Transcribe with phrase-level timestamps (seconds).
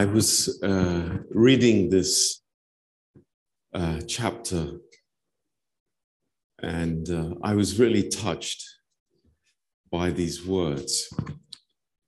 [0.00, 2.42] I was uh, reading this
[3.72, 4.80] uh, chapter
[6.60, 8.60] and uh, I was really touched
[9.92, 11.08] by these words.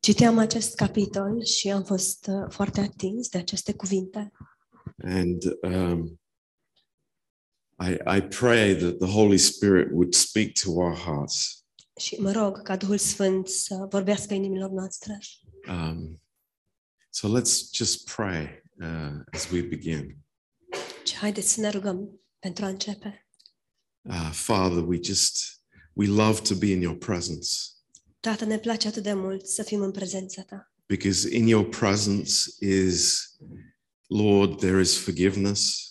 [0.00, 4.32] Citeam acest capitol și am fost uh, foarte atins de aceste cuvinte.
[5.02, 6.20] And um,
[7.78, 11.64] I, I pray that the Holy Spirit would speak to our hearts.
[11.96, 15.18] Și mă rog ca Duhul Sfânt să vorbească inimilor noastre.
[15.68, 16.20] Um,
[17.16, 20.16] so let's just pray uh, as we begin.
[21.04, 23.26] Și haideți să ne rugăm pentru a începe.
[24.02, 27.48] Uh, Father, we just, we love to be in your presence
[28.20, 30.72] Tată, ne place atât de mult să fim în prezența ta.
[30.86, 33.26] because in your presence is,
[34.06, 35.90] Lord, there is forgiveness.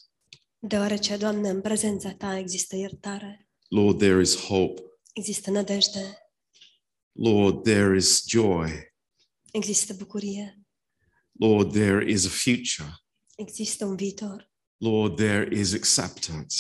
[0.60, 4.82] Deoarece, Doamne, în prezența ta există iertare, Lord, there is hope.
[5.14, 6.18] există nădejde,
[7.12, 8.94] Lord, there is joy.
[9.52, 10.65] există bucurie,
[11.40, 13.00] Lord, there is a future.
[13.36, 16.56] există un viitor Lord, there is acceptance.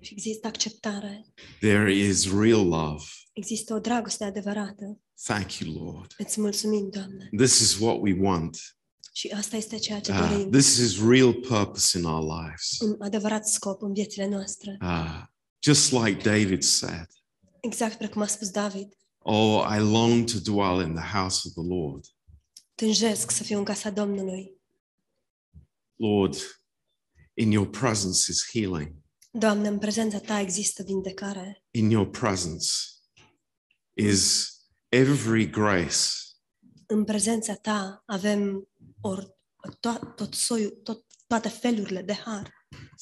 [0.00, 1.24] și există acceptare,
[1.60, 3.04] There is real love.
[3.32, 5.00] există o dragoste adevărată.
[5.24, 6.14] Thank you, Lord.
[6.18, 7.28] Îți mulțumim, Doamne.
[7.36, 8.76] This is what we want.
[9.12, 10.50] Și asta este ceea ce Uh, dorim.
[10.50, 12.78] this is real purpose in our lives.
[12.80, 14.78] Un adevărat scop în viețile noastre.
[14.80, 15.22] Uh,
[15.62, 17.06] just like David said,
[17.60, 18.88] Exact precum a spus David.
[19.18, 22.04] Oh, I long to dwell in the house of the Lord.
[22.78, 24.52] Tânjesc să fiu în casa Domnului.
[25.96, 26.36] Lord,
[27.34, 28.92] in your presence is healing.
[29.30, 31.64] Doamne, în prezența Ta există vindecare.
[31.70, 32.66] In your presence
[33.94, 34.52] is
[34.88, 35.96] every grace.
[36.86, 38.68] În prezența Ta avem
[39.00, 39.38] or,
[39.70, 42.52] to- tot soiul, tot, toate felurile de har.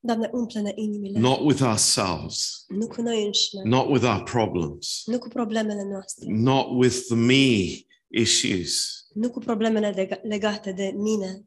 [0.00, 3.62] Not with ourselves, Nu cu noi înșine.
[3.64, 6.26] not with our problems, Nu cu problemele noastre.
[6.28, 7.66] not with the me
[8.08, 11.44] issues, Nu cu problemele de, legate de mine.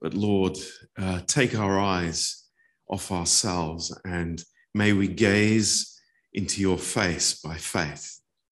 [0.00, 0.56] but Lord,
[1.00, 2.50] uh, take our eyes
[2.84, 4.42] off ourselves and
[4.72, 5.84] may we gaze
[6.30, 8.02] into your face by faith.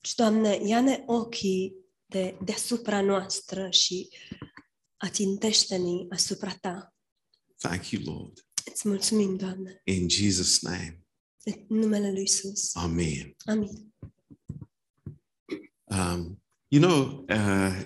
[0.00, 1.74] Și, Doamne, ia-ne ochii
[2.06, 4.08] de, deasupra noastră și
[4.96, 6.94] ațintește-ne asupra Ta.
[7.58, 8.45] Thank you, Lord.
[8.72, 11.00] Îți mulțumim, Doamne, In Jesus' name,
[11.44, 12.74] în numele Lui Isus.
[12.74, 13.36] Amen.
[13.44, 13.94] Amin.
[15.84, 17.82] Um, you know, uh,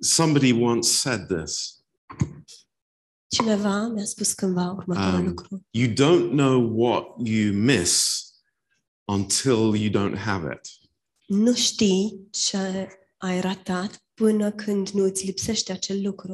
[0.00, 1.76] somebody once said this
[3.28, 5.66] Cineva mi-a spus cândva următorul Um, lucru.
[5.70, 8.20] you don't know what you miss
[9.04, 10.70] until you don't have it.
[11.26, 12.88] Nu știi ce
[13.18, 16.32] ai ratat până când nu îți lipsește acel lucru.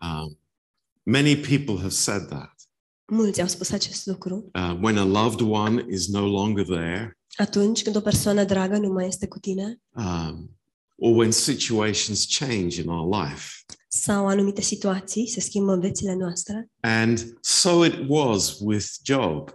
[0.00, 0.38] Um,
[1.02, 2.51] many people have said that.
[3.14, 4.50] Mulți au spus acest lucru.
[4.54, 8.88] Uh, when a loved one is no longer there, Atunci când o persoană dragă nu
[8.92, 10.58] mai este cu tine um,
[10.96, 13.44] or when situations change in our life.
[13.88, 19.48] sau anumite situații se schimbă în viețile noastre And so it was with Job.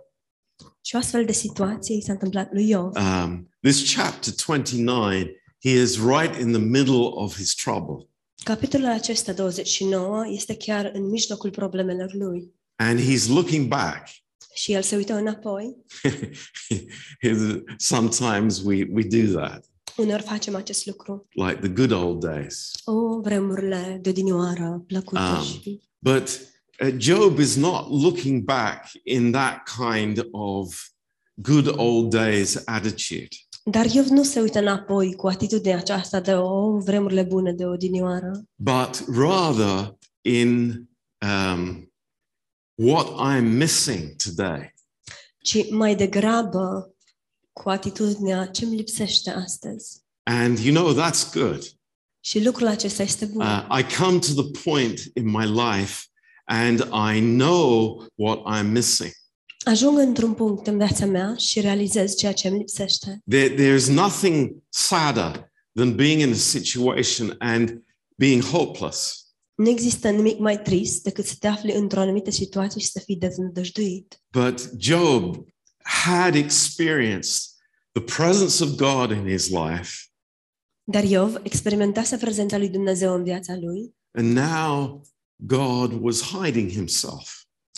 [0.81, 2.91] și o astfel de situație i s-a întâmplat lui Iov.
[2.95, 5.11] Um, this chapter 29,
[5.63, 8.09] he is right in the middle of his trouble.
[8.43, 14.07] Capitolul acesta 29 este chiar în mijlocul problemelor lui And he's looking back.
[14.53, 15.75] și el se uită înapoi.
[17.77, 19.65] Sometimes we, we do that,
[19.97, 21.27] Uneori facem acest lucru.
[21.33, 22.71] like the good old days.
[22.85, 26.39] O, vremurile de odinioară plăcute Um, But
[26.83, 30.87] uh, Job is not looking back in that kind of
[31.35, 33.27] good old days attitude.
[33.63, 38.43] Dar Iov nu se uită înapoi cu atitudinea aceasta de o vremurile bune de odinioară,
[38.55, 40.83] but rather in
[41.25, 41.91] um,
[42.77, 44.73] what I'm missing today.
[45.41, 46.95] ci mai degrabă
[47.53, 50.01] cu atitudinea ce îmi lipsește astăzi.
[50.23, 51.63] And you know, that's good.
[52.19, 53.41] Și lucrul acesta este bun.
[53.41, 56.03] Uh, I come to the point in my life
[56.45, 59.11] and I know what I'm missing.
[59.65, 63.21] Ajung într-un punct în viața mea și realizez ceea ce îmi lipsește.
[63.29, 67.83] There, there's nothing sadder than being in a situation and
[68.15, 69.26] being hopeless.
[69.57, 73.15] Nu există nimic mai trist decât să te afli într-o anumită situație și să fii
[73.15, 74.21] deznădăjduit.
[74.31, 75.45] But Job
[75.83, 77.41] had experienced
[77.91, 79.91] the presence of God in his life,
[80.83, 85.01] Dar Iov experimentase prezența lui Dumnezeu în viața lui, and now
[85.35, 87.31] God was hiding himself.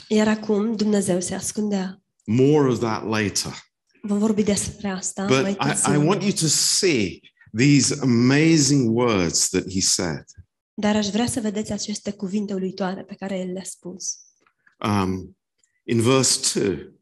[0.08, 2.02] iar acum Dumnezeu se ascundea.
[2.26, 3.54] More of that later.
[4.02, 5.94] Vom vorbi despre asta But mai I, târziu.
[5.94, 7.20] I want you to see
[7.58, 10.24] these amazing words that he said.
[10.80, 14.18] Dar aș vrea să vedeți aceste cuvinte uluitoare pe care el le-a spus.
[14.86, 15.38] Um,
[15.84, 16.94] in verse 2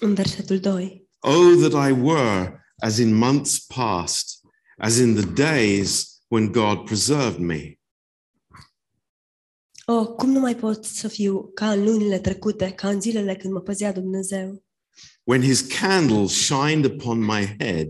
[0.00, 1.08] În versetul 2.
[1.18, 4.40] Oh, that I were as in months past,
[4.76, 7.78] as in the days when God preserved me.
[9.84, 13.52] Oh, cum nu mai pot să fiu ca în lunile trecute, ca în zilele când
[13.52, 14.64] mă păzea Dumnezeu,
[15.24, 17.86] when his candle shined upon my head,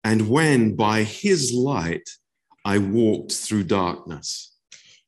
[0.00, 2.21] and when by his light
[2.74, 4.46] I walked through darkness.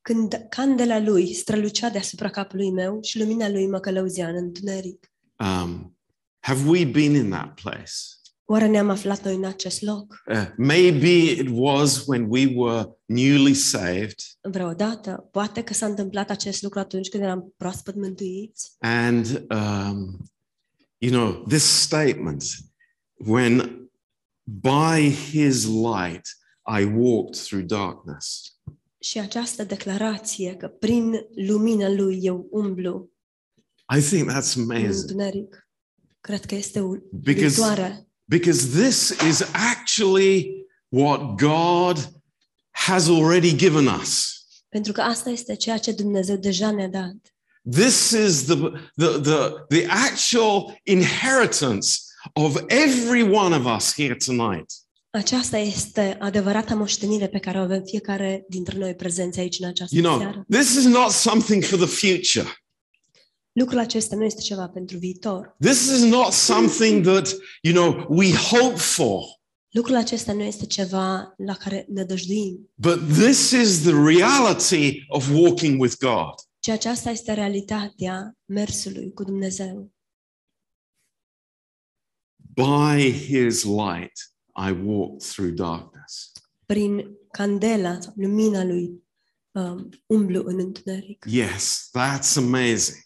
[0.02, 5.12] când candela lui strălucea deasupra capului meu și lumina lui mă călăuzea în întuneric.
[5.38, 5.96] Um,
[6.38, 7.92] have we been in that place?
[8.44, 10.22] Oare ne-am aflat noi în acest loc?
[10.26, 16.62] Uh, maybe it was when we were newly saved, Vreodată, poate că s-a întâmplat acest
[16.62, 18.72] lucru atunci când eram proaspăt mântuiți.
[18.78, 20.16] and um,
[20.98, 22.44] you know this statement
[23.26, 23.78] when
[24.42, 26.22] by his light
[26.80, 28.56] I walked through darkness.
[28.98, 33.10] Și această declarație că prin lumina lui eu umblu
[33.96, 35.68] I think that's în amazing întuneric,
[36.20, 36.80] cred că este
[37.10, 38.08] Because- uluitoare.
[38.24, 42.12] because this is actually what God
[42.70, 44.32] has already given us.
[44.68, 47.14] Pentru că asta este ceea ce Dumnezeu deja ne-a dat.
[47.70, 48.54] This is the,
[48.96, 49.36] the, the,
[49.68, 51.88] the actual inheritance
[52.32, 54.72] of every one of us here tonight.
[55.14, 59.96] Aceasta este adevărata moștenire pe care o avem fiecare dintre noi prezenți aici în această
[59.96, 60.44] You know, seară.
[60.50, 62.48] this is not something for the future.
[63.52, 65.56] Lucrul acesta nu este ceva pentru viitor.
[65.60, 67.28] This is not something that,
[67.62, 69.22] you know, we hope for.
[69.68, 75.28] Lucrul acesta nu este ceva la care ne dăjduim, But this is the reality of
[75.32, 76.34] walking with God.
[76.58, 79.92] ci aceasta este realitatea mersului cu Dumnezeu.
[82.54, 84.12] By his light,
[84.56, 86.32] I walked through darkness.
[86.66, 89.02] Prin candela, sau lumina lui,
[89.52, 91.24] um, umblu în întuneric.
[91.28, 93.02] Yes, that's amazing.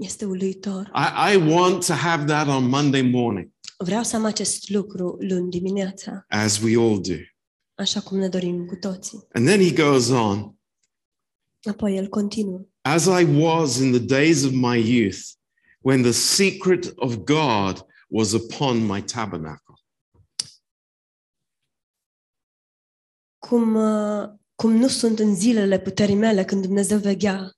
[0.00, 0.90] Este uluitor.
[0.94, 3.50] I, I want to have that on Monday morning,
[3.84, 7.14] Vreau să am acest lucru luni dimineața, as we all do.
[7.74, 9.26] așa cum ne dorim cu toții.
[9.32, 10.54] And then he goes on
[11.70, 12.60] Apoi el continuă.
[12.80, 15.20] As I was in the days of my youth,
[15.80, 19.69] when the secret of God was upon my tabernacle.
[23.46, 27.54] Cum, uh, cum nu sunt în zilele puterii mele când Dumnezeu veghea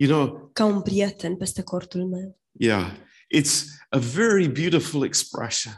[0.00, 2.38] You know, ca un prieten peste cortul meu.
[2.52, 2.96] yeah,
[3.36, 5.72] it's a very beautiful expression.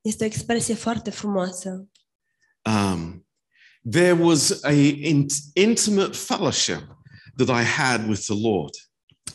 [0.00, 1.88] Este o expresie foarte frumoasă.
[2.64, 3.26] Um,
[3.90, 6.86] there was a in- intimate fellowship
[7.36, 8.74] that I had with the Lord.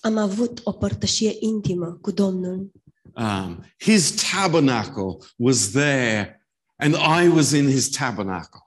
[0.01, 2.71] Am avut o părtășie intimă cu Domnul.
[3.15, 6.38] Um, his tabernacle was there,
[6.79, 8.61] and I was in his tabernacle.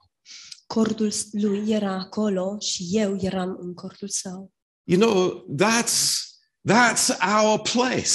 [0.67, 4.51] Cortul lui era acolo și eu eram în cortul său.
[4.83, 6.21] You know, that's
[6.71, 7.09] that's
[7.41, 8.11] our place.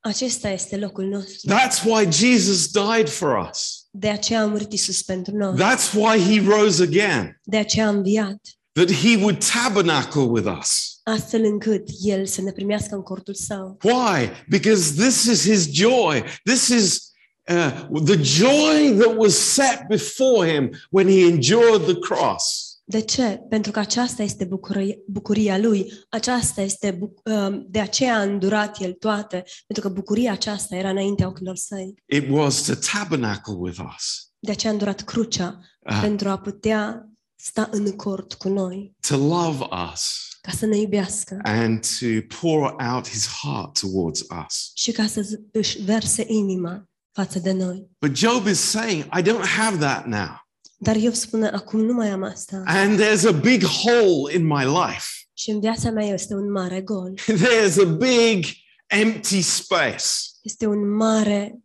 [0.00, 1.54] Acesta este locul nostru.
[1.54, 3.86] That's why Jesus died for us.
[3.90, 5.54] De aceea a murit Isus pentru noi.
[5.58, 8.40] That's why he rose again, De aceea a înviat.
[8.72, 11.00] that he would tabernacle with us.
[11.02, 13.78] Astfel încât El să ne primească în cortul său.
[13.82, 14.30] Why?
[14.48, 16.24] Because this is his joy.
[16.44, 17.09] This is
[17.50, 22.68] uh, the joy that was set before him when he endured the cross.
[22.84, 23.40] De ce?
[23.48, 25.92] Pentru că aceasta este bucuria, bucuria Lui.
[26.08, 29.44] Aceasta este, bu- um, de aceea a îndurat El toate.
[29.66, 31.94] Pentru că bucuria aceasta era înaintea ochilor săi.
[32.06, 35.58] It was to tabernacle with us, De aceea a îndurat crucea.
[35.90, 38.94] uh, Pentru a putea sta în cort cu noi.
[39.08, 41.38] to love us, Ca să ne iubească.
[41.42, 44.70] and to pour out his heart towards us.
[44.74, 46.84] Și ca să z- își verse inima
[47.20, 47.90] față de noi.
[47.98, 50.48] But Job is saying, I don't have that now.
[50.78, 52.62] Dar eu spune, acum nu mai am asta.
[52.66, 55.06] And there's a big hole in my life.
[55.34, 57.14] Și în viața mea este un mare gol.
[57.44, 58.44] There's a big
[58.86, 60.04] empty space.
[60.42, 61.60] Este un mare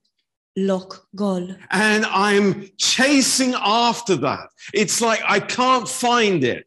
[0.54, 1.58] loc gol.
[1.70, 3.56] And I'm chasing
[3.90, 4.54] after that.
[4.78, 6.64] It's like I can't find it.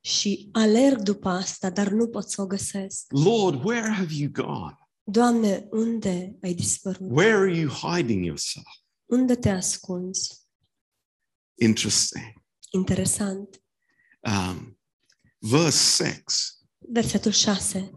[0.00, 3.04] Și alerg după asta, dar nu pot să o găsesc.
[3.08, 4.77] Lord, where have you gone?
[5.10, 7.10] Doamne, unde ai dispărut?
[7.10, 8.66] Where are you hiding yourself?
[9.06, 10.34] Unde te ascunzi?
[11.54, 12.42] Interesting.
[12.70, 13.62] Interesant.
[14.20, 14.78] Um,
[15.38, 17.90] verse 6 Versetul 6.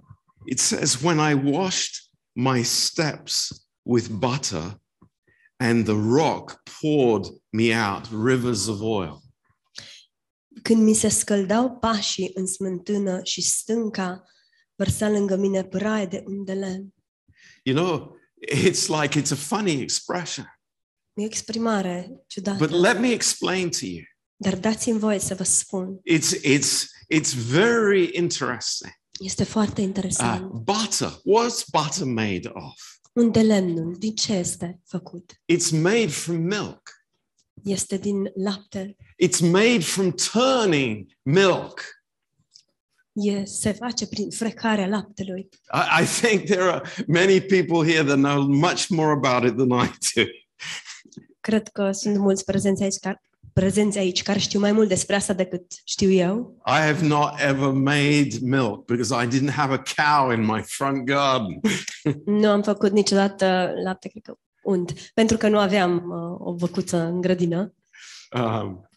[0.46, 4.80] it says, When I washed my steps with butter,
[5.60, 9.22] and the rock poured me out rivers of oil.
[10.62, 14.24] Când mi se scăldau pașii în smântână și stânca
[14.76, 16.94] vărsa lângă mine pâraie de undele.
[17.64, 18.16] You know,
[18.52, 20.46] it's like it's a funny expression.
[21.14, 22.66] E o exprimare ciudată.
[22.66, 24.04] But let me explain to you.
[24.36, 26.00] Dar dați-mi voie să vă spun.
[26.12, 28.92] It's it's it's very interesting.
[29.20, 30.52] Este foarte Uh, interesant.
[30.52, 31.10] butter.
[31.10, 32.74] What's butter made of?
[33.14, 35.32] Unde lemnul, din ce este făcut?
[35.54, 36.82] It's made from milk.
[37.64, 38.96] Este din lapte.
[39.26, 41.82] It's made from turning milk.
[43.14, 45.50] E, se face prin frecarea laptelui.
[45.74, 49.86] I, I think there are many people here that know much more about it than
[49.86, 50.22] I do.
[51.40, 53.22] Cred că sunt mulți prezenți aici care,
[53.54, 56.62] prezenți aici care știu mai mult despre asta decât știu eu.
[56.66, 61.06] I have not ever made milk because I didn't have a cow in my front
[61.06, 61.60] garden.
[62.26, 66.98] Nu am făcut niciodată lapte, cred că unt, pentru că nu aveam uh, o văcuță
[66.98, 67.74] în grădină.
[68.36, 68.90] Um,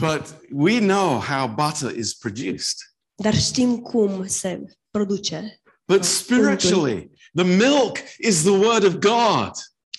[0.00, 2.91] but we know how butter is produced.
[3.22, 5.60] Dar știm cum se produce.
[5.86, 9.50] But spiritually, the milk is the word of God.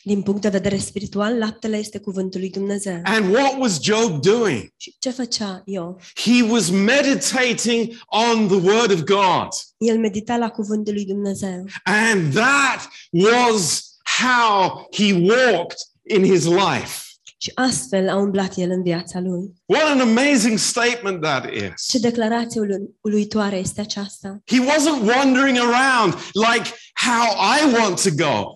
[0.03, 3.01] Din punct de vedere spiritual, laptele este cuvântul lui Dumnezeu.
[3.03, 4.69] And what was Job doing?
[4.77, 6.11] Și ce făcea Iov?
[6.15, 9.47] He was meditating on the word of God.
[9.77, 11.65] El medita la cuvântul lui Dumnezeu.
[11.83, 13.83] And that was
[14.21, 17.01] how he walked in his life.
[17.43, 19.53] Și astfel a umblat el în viața lui.
[19.65, 21.85] What an amazing statement that is.
[21.87, 24.41] Ce declarație ulu- uluitoare este aceasta.
[24.45, 27.25] He wasn't wandering around like how
[27.57, 28.51] I want to go.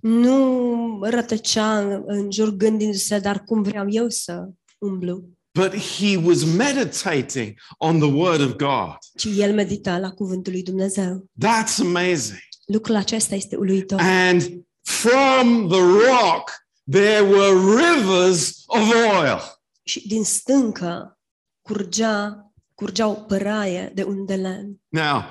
[0.00, 5.28] Nu rătăcea în, în jur gândindu-se, dar cum vreau eu să umblu,
[5.58, 8.96] But he was meditating on the word of God.
[9.16, 11.26] ci el medita la cuvântul lui Dumnezeu.
[11.44, 12.38] That's amazing.
[12.66, 14.00] Lucrul acesta este uluitor.
[14.02, 14.42] And
[14.82, 16.50] from the rock,
[16.86, 19.40] there were rivers of oil.
[19.82, 21.18] Și din stâncă
[21.62, 24.80] curgea, curgeau păraie de un de lemn.
[24.88, 25.24] Now,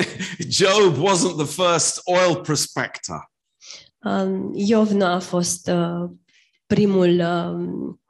[0.58, 3.30] Job wasn't the first oil prospector.
[3.98, 6.10] Um, Iov nu a fost uh,
[6.66, 8.00] primul um,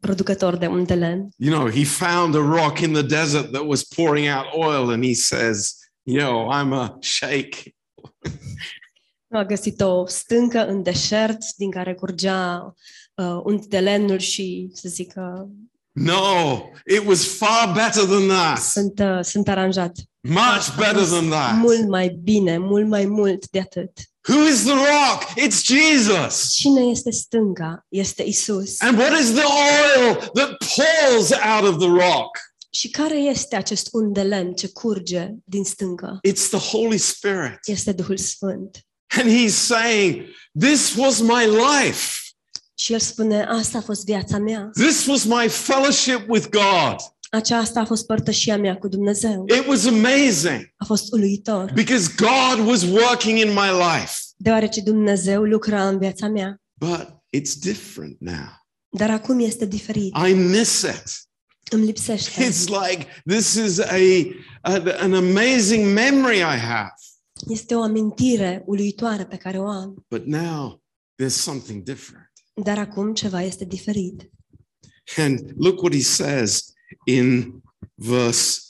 [0.00, 1.28] producător de un de lemn.
[1.36, 5.04] You know, he found a rock in the desert that was pouring out oil, and
[5.04, 7.74] he says, Yo, I'm a sheikh.
[9.34, 12.74] Nu a găsit o stâncă în deșert din care curgea
[13.14, 15.48] uh, unt de lemnuri și să zică
[15.92, 18.58] No, it was far better than that.
[18.58, 19.96] sunt, uh, sunt aranjat.
[20.20, 21.56] Much better than that.
[21.56, 23.90] Mult mai bine, mult mai mult de atât.
[24.28, 25.24] Who is the rock?
[25.46, 26.52] It's Jesus.
[26.52, 27.86] Cine este stânca?
[27.88, 28.80] Este Isus.
[28.80, 32.38] And what is the oil that pours out of the rock?
[32.70, 36.18] Și care este acest unt de lemn ce curge din stâncă?
[36.28, 37.58] It's the Holy Spirit.
[37.64, 38.84] Este Duhul Sfânt.
[39.18, 40.22] And he's saying,
[40.58, 42.18] This was my life.
[42.74, 44.70] Și el spune, asta a fost viața mea.
[44.74, 46.96] This was my fellowship with God.
[47.30, 49.44] Aceasta a fost părtășia mea cu Dumnezeu.
[49.48, 54.12] It was amazing A fost uluitor, because God was working in my life.
[54.36, 56.60] deoarece Dumnezeu lucra în viața mea.
[56.74, 57.06] But
[57.36, 58.62] it's different now.
[58.88, 60.16] Dar acum este diferit.
[60.28, 61.02] I miss it.
[61.70, 62.48] Îmi lipsește.
[62.48, 63.96] It's like this is a,
[64.60, 66.92] a an amazing memory I have.
[67.48, 70.04] Este o amintire uluitoare pe care o am.
[70.08, 70.82] But now
[71.14, 72.32] there's something different.
[72.62, 74.30] Dar acum ceva este diferit.
[75.16, 76.72] And look what he says
[77.04, 77.60] in
[77.94, 78.60] verse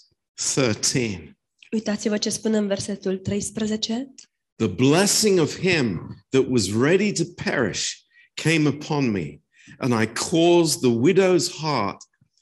[0.55, 1.39] 13.
[1.73, 4.15] Uitați-vă ce spune în versetul 13.
[4.57, 8.05] The blessing of him that was ready to perish
[8.35, 9.41] came upon me,
[9.79, 11.97] and I caused the widow's heart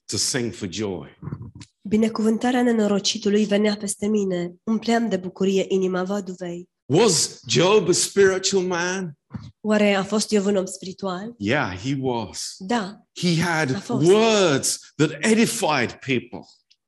[0.06, 1.08] to sing for joy.
[1.96, 4.54] Binecuvântarea nenorocitului venea peste mine.
[4.62, 6.68] Umpleam de bucurie inima văduvei.
[6.84, 9.18] Was Job a spiritual man?
[9.60, 11.34] Oare a fost Iov un om spiritual?
[11.38, 12.54] Yeah, he was.
[12.58, 12.96] Da.
[13.20, 14.06] He had A fost.
[14.06, 16.40] words that edified people.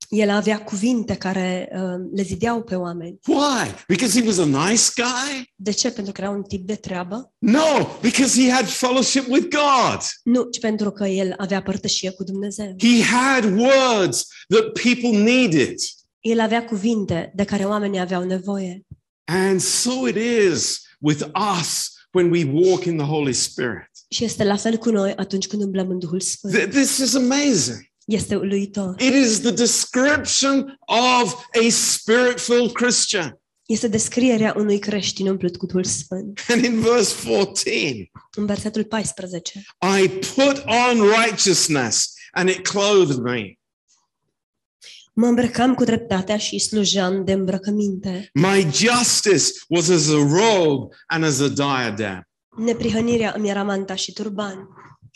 [0.09, 3.19] El avea cuvinte care uh, le zideau pe oameni.
[3.27, 3.73] Why?
[3.87, 5.53] Because he was a nice guy?
[5.55, 5.91] De ce?
[5.91, 7.33] Pentru că era un tip de treabă?
[7.37, 9.99] No, because he had fellowship with God.
[10.23, 12.75] Nu, ci pentru că el avea părtășie cu Dumnezeu.
[12.79, 15.75] He had words that people needed.
[16.19, 18.81] El avea cuvinte de care oamenii aveau nevoie.
[19.25, 20.15] And so it
[20.51, 21.25] is with
[21.59, 23.89] us when we walk in the Holy Spirit.
[24.09, 26.57] Și este la fel cu noi atunci când umblăm în Duhul Sfânt.
[26.57, 27.77] Th- This is amazing.
[28.05, 28.95] Este uluitor.
[29.01, 30.77] It is the description
[31.21, 33.39] of a spirit filled Christian.
[33.65, 36.39] Este descrierea unui creștin umplut cu Duhul Sfânt.
[36.49, 39.63] And in verse 14, În versetul 14.
[40.01, 43.53] I put on righteousness and it clothed me.
[45.13, 48.29] Mă îmbrăcam cu dreptatea și slujeam de îmbrăcăminte.
[48.33, 52.27] My justice was as a robe and as a diadem.
[52.57, 54.67] Neprihănirea îmi era manta și turban.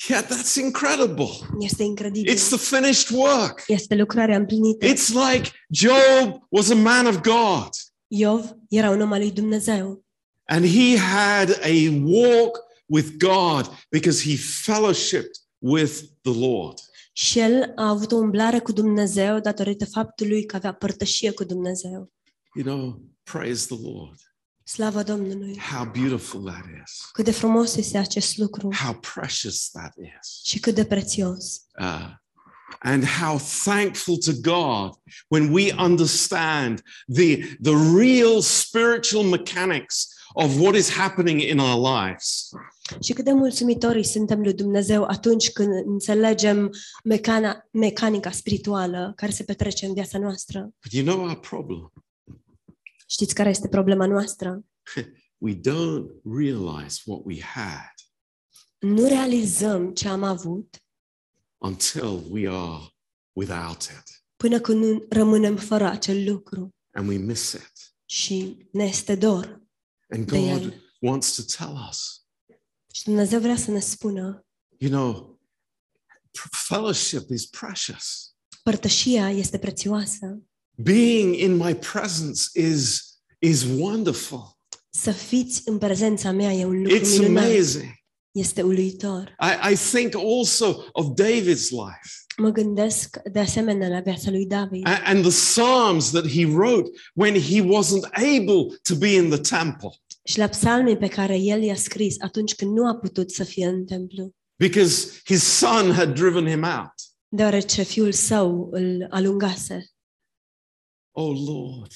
[0.08, 1.30] Yeah, that's incredible.
[1.60, 2.34] Este incredibil.
[2.34, 3.64] It's the finished work.
[3.68, 4.86] Este lucrarea împlinită.
[4.86, 7.70] It's like Job was a man of God
[8.12, 10.06] Iov era un om al lui Dumnezeu
[10.46, 16.80] and he had a walk with God because he fellowshipped with the Lord.
[17.14, 22.12] și el a avut o umblare cu Dumnezeu datorită faptului că avea părtășie cu Dumnezeu.
[22.56, 24.20] You know, praise the Lord.
[24.74, 25.60] Slavă Domnului!
[25.60, 27.10] How beautiful that is.
[27.12, 30.42] Cât de frumos este acest lucru How precious that is.
[30.44, 31.62] și cât de prețios.
[31.80, 32.10] Uh,
[32.80, 34.92] and how thankful to God
[35.28, 36.82] when we understand
[37.14, 42.50] the, the real spiritual mechanics of what is happening in our lives.
[43.02, 46.72] Și cât de mulțumitori suntem lui Dumnezeu atunci când înțelegem
[47.04, 50.70] mecana, mecanica spirituală care se petrece în viața noastră.
[50.84, 51.92] But you know our problem?
[53.10, 54.64] Știți care este problema noastră?
[55.46, 57.94] We don't realize what we had
[58.80, 60.84] Nu realizăm ce am avut
[61.58, 62.84] until we are
[63.32, 67.96] without it până când nu rămânem fără acel lucru and we miss it.
[68.06, 69.62] și ne este dor.
[70.10, 70.82] And de God el.
[71.00, 72.26] wants to tell us,
[72.94, 74.46] Și Dumnezeu vrea să ne spună,
[74.78, 75.40] you know,
[76.52, 78.36] fellowship is precious.
[78.64, 80.42] părtășia este prețioasă,
[80.84, 83.04] Being in my presence is
[83.40, 84.58] is wonderful.
[84.90, 87.92] să fiți în prezența mea e un lucru It's minunat, amazing.
[88.32, 89.36] este uluitor.
[89.42, 94.88] I, I think also of David's life Mă gândesc de asemenea la viața lui David
[94.88, 99.40] a- and the Psalms that he wrote when he wasn't able to be in the
[99.56, 99.90] temple
[100.24, 103.66] și la psalmii pe care el i-a scris atunci când nu a putut să fie
[103.68, 106.94] în templu, because his son had driven him out.
[107.28, 109.90] deoarece fiul său îl alungase.
[111.22, 111.92] Oh Lord,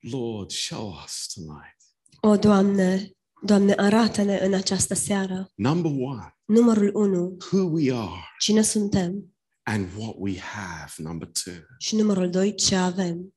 [0.00, 1.76] Lord, show us tonight.
[2.20, 3.10] O, Doamne,
[3.42, 9.88] Doamne, arată-ne în această seară, Number one, numărul unu, who we are cine suntem and
[9.96, 10.92] what we have.
[10.96, 11.52] Number two.
[11.78, 13.34] și numărul doi, ce avem.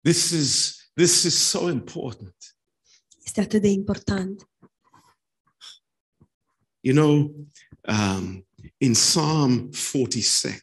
[0.00, 2.58] This is this is so important.
[3.24, 4.50] Este atât de important.
[6.80, 7.34] You know,
[7.88, 10.58] um, in Psalm 46,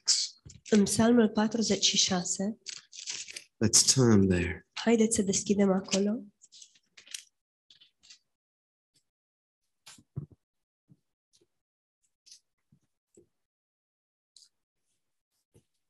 [0.70, 2.58] În psalmul 46,
[3.64, 4.66] let's turn there.
[4.74, 6.24] haideți să deschidem acolo.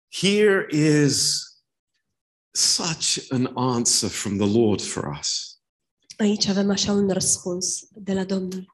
[0.10, 1.48] Here is
[2.52, 5.60] such an answer from the Lord for us.
[6.18, 8.72] Aici avem așa un răspuns de la Domnul.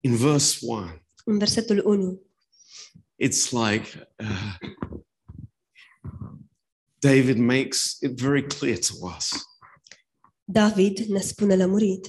[0.00, 2.22] In verse 1, În versetul 1,
[3.16, 5.01] it's like uh,
[7.02, 9.30] David makes it very clear to us
[10.44, 12.08] David ne spune lămurit.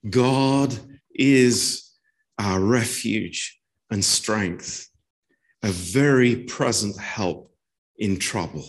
[0.00, 1.84] God is
[2.46, 3.38] our refuge
[3.86, 4.68] and strength,
[5.60, 7.50] a very present help
[7.98, 8.64] in trouble.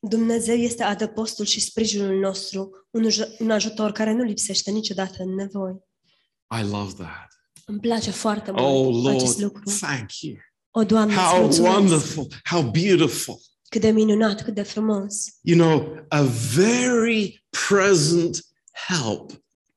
[0.00, 5.34] Dumnezeu este adăpostul și sprijinul nostru, un, uj- un ajutor care nu lipsește niciodată în
[5.34, 5.72] nevoi.
[6.60, 7.28] I love that.
[7.66, 8.64] Îmi place foarte mult
[9.04, 9.76] Oh acest Lord, lucru.
[9.80, 10.36] thank you.
[10.70, 11.74] O, Doamne, îți How mulțumesc.
[11.76, 13.40] wonderful, how beautiful.
[13.68, 15.14] Cât minunat, cât de frumos.
[15.42, 16.22] You know, a
[16.54, 18.44] very present
[18.88, 19.30] help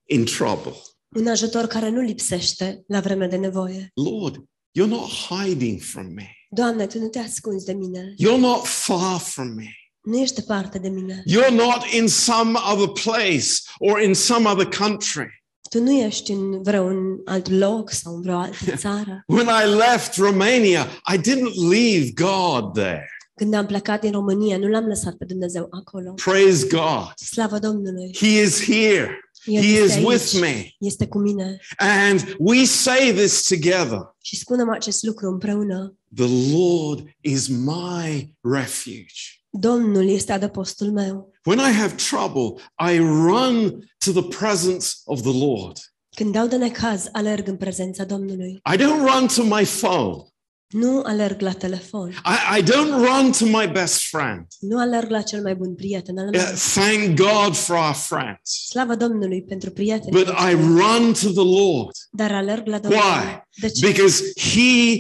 [0.06, 0.76] in trouble.
[1.16, 3.92] Un ajutor care nu lipsește la vreme de nevoie.
[3.94, 4.36] Lord,
[4.80, 6.36] you're not hiding from me.
[6.50, 8.14] Doamne, Tu nu te ascunzi de mine.
[8.18, 9.76] You're not far from me.
[10.02, 11.24] Nu ești departe de mine.
[11.28, 13.48] You're not in some other place
[13.80, 15.44] or in some other country.
[15.70, 19.24] Tu nu ești în vreun alt loc sau în vreo altă țară.
[19.28, 23.06] When I left Romania, I didn't leave God there.
[23.36, 26.14] Când am plecat din România, nu l-am lăsat pe Dumnezeu acolo.
[26.14, 27.14] Praise God.
[27.16, 28.16] Slavă Domnului!
[28.18, 29.20] He is here.
[29.46, 30.40] El He este is with aici.
[30.40, 30.70] me.
[30.80, 31.60] Este cu mine.
[31.78, 34.16] And we say this together.
[34.24, 35.96] Și spunem acest lucru împreună.
[36.16, 39.22] The Lord is my refuge.
[39.50, 41.32] Domnul este adăpostul meu.
[41.46, 42.64] When I have trouble,
[42.94, 45.78] I run to the presence of the Lord.
[46.16, 48.62] Când dau de necaz, alerg în prezența Domnului.
[48.74, 50.24] I don't run to my phone.
[50.72, 52.10] Nu alerg la telefon.
[52.10, 54.46] I, I don't run to my best friend.
[54.60, 56.44] Nu alerg la cel mai bun prieten al Uh, meu.
[56.86, 58.66] thank God for our friends.
[58.70, 63.00] Slavă Domnului pentru prietenii But I run to the Lord Dar alerg la Domnul.
[63.00, 63.44] Why?
[63.62, 63.88] De ce?
[63.88, 65.00] because He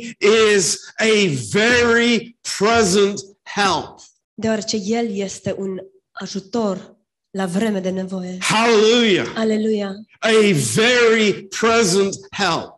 [0.55, 3.99] is a very present help.
[4.33, 5.79] Deoarece El este un
[6.11, 6.99] ajutor
[7.31, 8.37] la vreme de nevoie.
[8.39, 9.27] Hallelujah.
[9.35, 9.91] Aleluia!
[10.19, 10.29] A
[10.75, 12.73] very present help.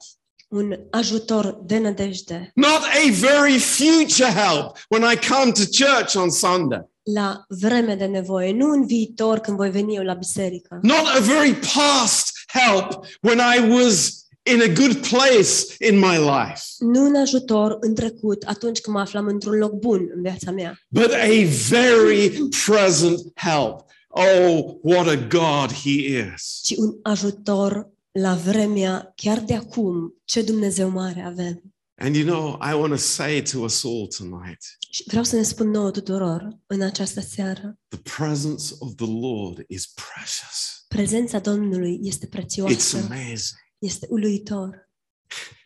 [0.53, 6.29] Un ajutor de nădejde Not a very future help when I come to church on
[6.29, 6.91] Sunday.
[7.13, 10.79] la vreme de nevoie, nu în viitor când voi veni eu la biserică.
[10.81, 16.61] Not a very past help when I was in a good place in my life.
[16.79, 20.79] Nu un ajutor în trecut, atunci când mă aflam într-un loc bun în viața mea,
[20.87, 21.27] but a
[21.69, 23.79] very present help.
[24.15, 26.59] Oh, what a God He is.
[26.63, 30.13] ci un ajutor la vremea chiar de acum.
[30.25, 31.61] Ce Dumnezeu mare avem!
[32.01, 34.57] And you know, I want to say to us all tonight
[34.91, 39.63] Și vreau să ne spun nouă tuturor în această seară, the presence of the Lord
[39.67, 40.85] is precious.
[40.87, 44.89] prezența Domnului este It's prețioasă, amazing este uluitor.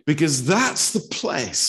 [0.05, 1.59] because that's the place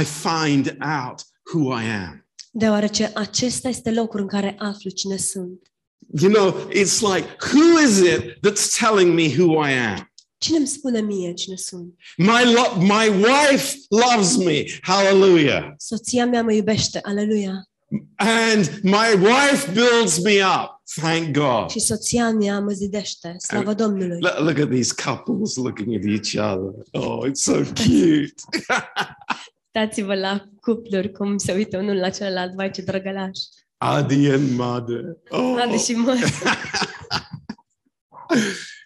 [0.00, 1.22] I find out
[1.54, 2.28] who I am.
[2.50, 5.72] Deoarece acesta este locul în care aflu cine sunt.
[6.14, 10.10] You know, it's like, who is it that's telling me who I am?
[10.38, 11.94] Cine îmi spune mie cine sunt?
[12.16, 14.64] My, lo- my wife loves me.
[14.82, 15.74] Hallelujah.
[15.76, 17.68] Soția mea mă iubește, aleluia.
[18.16, 20.82] And my wife builds me up.
[20.94, 21.70] Thank God.
[21.70, 24.18] Și soția mea mă zidește, slavă Domnului.
[24.20, 26.72] Look, look at these couples looking at each other.
[26.92, 28.34] Oh, it's so cute.
[29.74, 33.38] Uitați-vă la cupluri cum se uită unul la celălalt, vai ce drăgălaș.
[33.80, 35.16] Adi and mother.
[35.30, 35.56] Oh.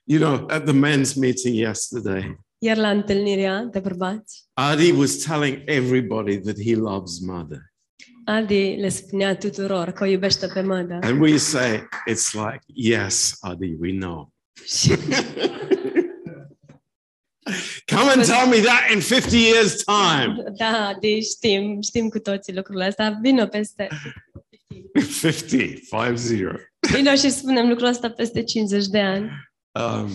[0.05, 5.63] You know, at the men's meeting yesterday, Iar la întâlnirea de bărbați, Adi was telling
[5.67, 7.73] everybody that he loves mother.
[8.25, 10.99] Adi le spunea tuturor că o iubește pe mădă.
[11.03, 14.33] And we say, it's like, yes, Adi, we know.
[17.95, 20.45] Come and tell me that in 50 years' time.
[20.57, 23.19] da, Adi, știm, știm cu toții lucrurile astea.
[23.23, 23.89] Vino peste
[24.95, 26.43] 50, 50.
[26.93, 29.31] Vino și spunem lucrul ăsta peste 50 de ani.
[29.73, 30.11] Um,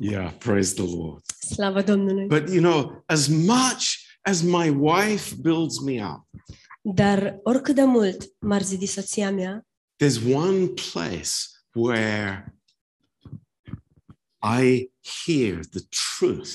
[0.00, 1.22] yeah, praise the Lord.
[1.54, 2.26] Slavă Domnului.
[2.26, 6.28] But you know, as much as my wife builds me up,
[6.82, 9.66] Dar oricât de mult m-ar zidi soția mea,
[10.04, 11.30] there's one place
[11.74, 12.54] where
[14.42, 14.90] I
[15.26, 15.80] hear the
[16.18, 16.50] truth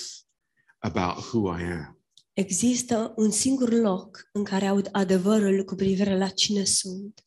[0.79, 1.99] about who I am.
[2.33, 7.24] există un singur loc în care aud adevărul cu privire la cine sunt.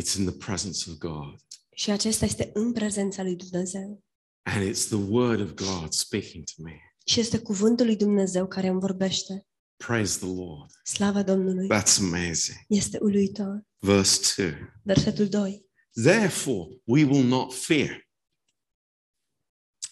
[0.00, 1.40] It's in the presence of God.
[1.74, 4.04] Și acesta este în prezența lui Dumnezeu.
[4.42, 6.78] And it's the word of God speaking to me.
[7.06, 9.46] Și este cuvântul lui Dumnezeu care îmi vorbește.
[9.76, 10.70] Praise the Lord.
[10.84, 11.66] Slavă Domnului.
[11.66, 12.58] That's amazing.
[12.68, 13.62] Este uluitor.
[13.78, 14.54] Verse 2.
[14.82, 15.64] Versetul 2.
[15.92, 18.08] Therefore, we will not fear.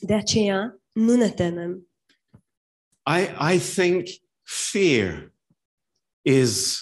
[0.00, 1.88] De aceea, nu ne temem.
[3.06, 4.08] I, I think
[4.42, 5.34] fear
[6.22, 6.80] is,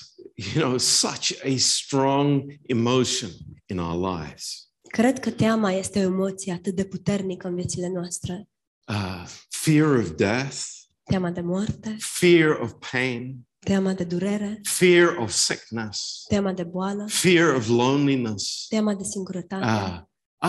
[0.54, 3.30] you know, such a strong emotion
[3.66, 4.68] in our lives.
[4.88, 8.48] Cred că teama este o emoție atât de puternică în viețile noastre.
[8.88, 10.56] Uh, fear of death,
[11.02, 17.06] Teama de moarte, fear of pain, teama de durere, fear of sickness, teama de boală,
[17.08, 18.66] fear of loneliness.
[18.68, 19.64] teama de singurătate.
[19.64, 20.00] Uh,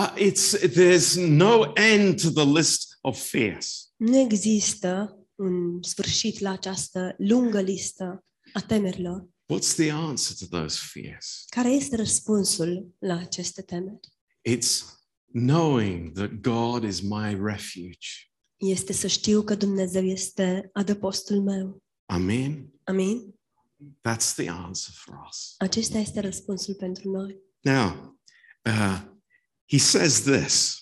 [0.02, 3.92] uh, it's there's no end to the list of fears.
[3.96, 9.28] Nu există un sfârșit la această lungă listă a temerilor.
[9.52, 11.44] What's the answer to those fears?
[11.48, 14.00] Care este răspunsul la aceste temeri?
[14.48, 14.82] It's
[15.32, 18.08] knowing that God is my refuge.
[18.56, 21.82] Este să știu că Dumnezeu este adăpostul meu.
[22.06, 22.72] Amen.
[22.84, 23.34] Amen.
[24.08, 25.54] That's the answer for us.
[25.58, 27.38] Acesta este răspunsul pentru noi.
[27.60, 28.18] Now,
[28.64, 29.00] uh,
[29.68, 30.76] he says this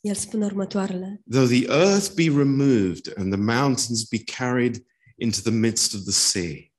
[0.00, 1.22] El spune următoarele.
[1.30, 4.84] though the earth be removed and the mountains be carried
[5.16, 6.74] into the midst of the sea,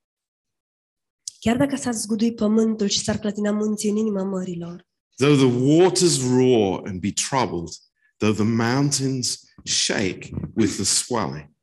[1.40, 6.22] Chiar dacă s-ar zgudui pământul și s-ar clătina munții în inima mărilor, though the waters
[6.22, 7.74] roar and be troubled,
[8.18, 11.56] though the mountains shake with the swelling.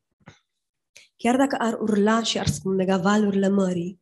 [1.17, 2.49] chiar dacă ar urla și ar
[3.01, 4.01] valurile mării.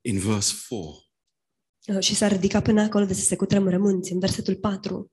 [0.00, 1.04] In verse 4,
[1.86, 5.10] uh, și s-ar ridica până acolo de să se cutremure munții, în versetul 4,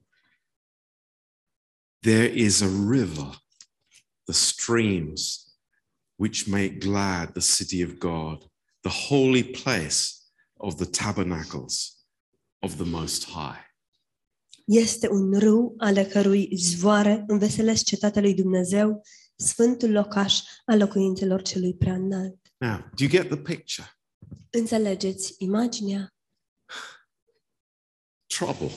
[1.99, 3.45] there is a river,
[4.23, 5.45] the streams
[6.15, 8.50] which make glad the city of God,
[8.81, 10.15] the holy place
[10.57, 12.05] of the tabernacles
[12.59, 13.69] of the Most High.
[14.65, 19.01] este un râu ale cărui zvoare înveselesc cetatea lui Dumnezeu,
[19.35, 22.35] sfântul locaș al locuințelor celui prea înalt.
[22.57, 23.87] Now, do you get the picture?
[24.49, 26.13] Înțelegeți imaginea?
[28.27, 28.71] Trouble.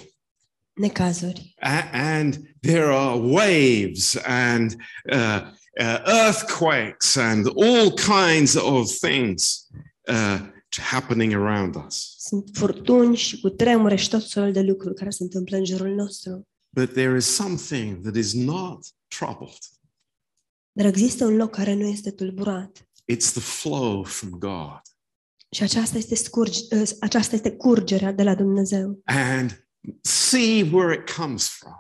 [0.73, 1.55] Necazuri.
[1.61, 4.75] A- and there are waves and
[5.13, 5.41] uh,
[5.81, 9.67] uh, earthquakes and all kinds of things
[10.09, 12.15] uh, happening around us.
[12.19, 15.95] Sunt furtuni și cu tremure și tot felul de lucruri care se întâmplă în jurul
[15.95, 16.49] nostru.
[16.77, 18.87] But there is something that is not
[19.19, 19.59] troubled.
[20.73, 22.89] Dar există un loc care nu este tulburat.
[23.13, 24.81] It's the flow from God.
[25.51, 26.59] Și aceasta este, scurge,
[27.01, 29.03] aceasta este curgerea de la Dumnezeu.
[29.05, 29.67] And
[30.01, 31.73] see where it comes from.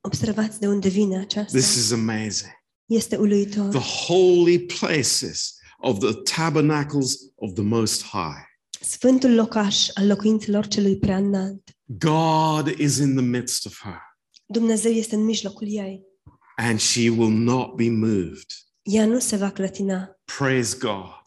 [0.00, 1.58] Observați de unde vine aceasta.
[1.58, 2.50] This is amazing.
[2.86, 3.68] Este uluitor.
[3.68, 8.50] The holy places of the tabernacles of the Most High.
[8.80, 11.62] Sfântul locaș al locuințelor celui prea înalt.
[11.84, 14.00] God is in the midst of her,
[14.46, 16.10] Dumnezeu este în mijlocul ei
[16.56, 18.46] and she will not be moved.
[18.82, 20.20] ea nu se va clătina.
[20.24, 21.20] Praise God.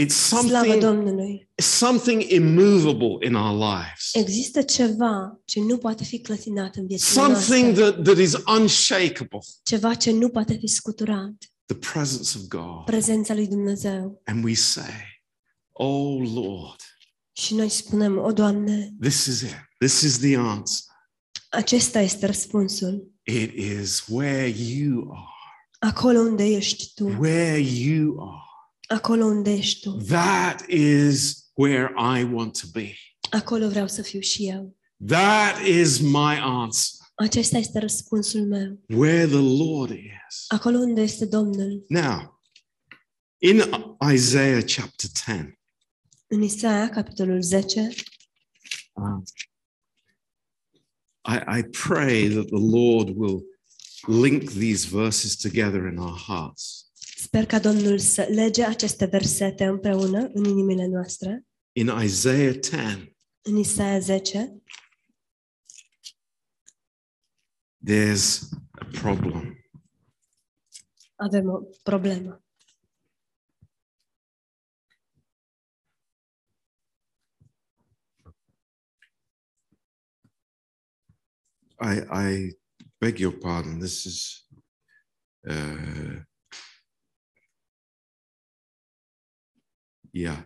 [0.00, 4.14] It's something, something immovable in our lives.
[4.14, 7.90] Există ceva ce nu poate fi clătinat în viețile Something noastre.
[7.90, 9.38] that, that is unshakable.
[9.62, 11.34] Ceva ce nu poate fi scuturat.
[11.68, 12.84] The presence of God.
[12.84, 14.22] Prezența lui Dumnezeu.
[14.24, 14.94] And we say,
[15.72, 16.80] Oh Lord,
[17.32, 19.56] Și noi spunem, o Doamne, this is it.
[19.78, 20.84] This is the answer.
[21.50, 23.12] acesta este răspunsul.
[23.22, 25.26] It is where you are.
[25.78, 27.06] Acolo unde ești Tu.
[27.06, 28.42] Where you are.
[28.88, 29.96] Acolo unde ești Tu.
[29.96, 32.92] That is where I want to be.
[33.30, 34.76] Acolo vreau să fiu și eu.
[35.06, 36.97] That is my answer.
[37.20, 38.80] Acesta este răspunsul meu.
[38.88, 40.44] Where the Lord is.
[40.48, 41.84] Acolo unde este Domnul.
[41.88, 42.40] Now,
[43.38, 43.62] in
[44.12, 45.58] Isaiah chapter 10,
[46.26, 47.88] În Isaia, capitolul 10,
[48.92, 49.22] um,
[51.28, 53.42] I, I pray that the Lord will
[54.06, 56.90] link these verses together in our hearts.
[57.16, 61.46] sper ca Domnul să lege aceste versete împreună în inimile noastre.
[61.72, 64.62] In Isaiah 10, În Isaia 10
[67.80, 69.58] there's a problem.
[71.18, 72.42] avem o problemă.
[81.80, 82.56] I, I
[82.98, 83.78] beg your pardon.
[83.78, 84.48] This is
[85.48, 86.22] uh,
[90.12, 90.44] yeah.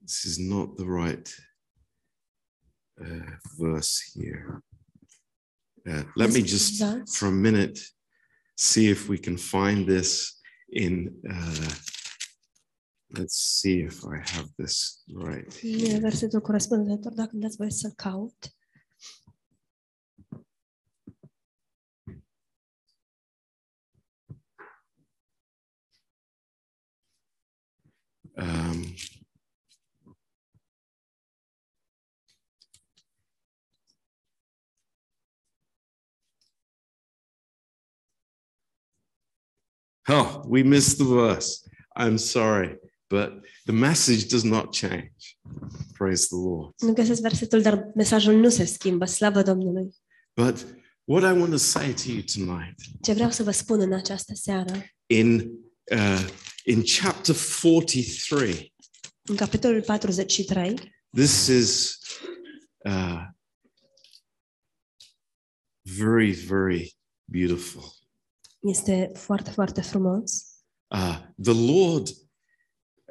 [0.00, 1.49] This is not the right
[3.00, 4.62] uh, verse here.
[5.88, 6.82] Uh, let me just
[7.16, 7.78] for a minute
[8.56, 10.40] see if we can find this
[10.72, 11.08] in.
[11.30, 11.70] Uh,
[13.18, 15.60] let's see if I have this right.
[15.62, 18.54] E versetul corespunzător, dacă dați voie să-l caut.
[40.10, 41.68] Oh, we missed the verse.
[41.96, 43.32] I'm sorry, but
[43.66, 45.38] the message does not change.
[45.98, 46.74] Praise the Lord.
[46.78, 49.04] Nu găsesc versetul, dar mesajul nu se schimbă.
[49.04, 49.94] Slavă Domnului!
[50.34, 50.66] But
[51.04, 54.32] what I want to say to you tonight Ce vreau să vă spun în această
[54.34, 55.50] seară, in
[55.92, 56.28] uh,
[56.64, 58.74] in chapter 43,
[59.22, 60.74] în capitolul 43,
[61.16, 61.98] this is
[62.84, 63.22] uh,
[65.82, 67.99] very, very beautiful.
[68.60, 70.44] Este foarte, foarte frumos.
[70.86, 72.08] Uh, the Lord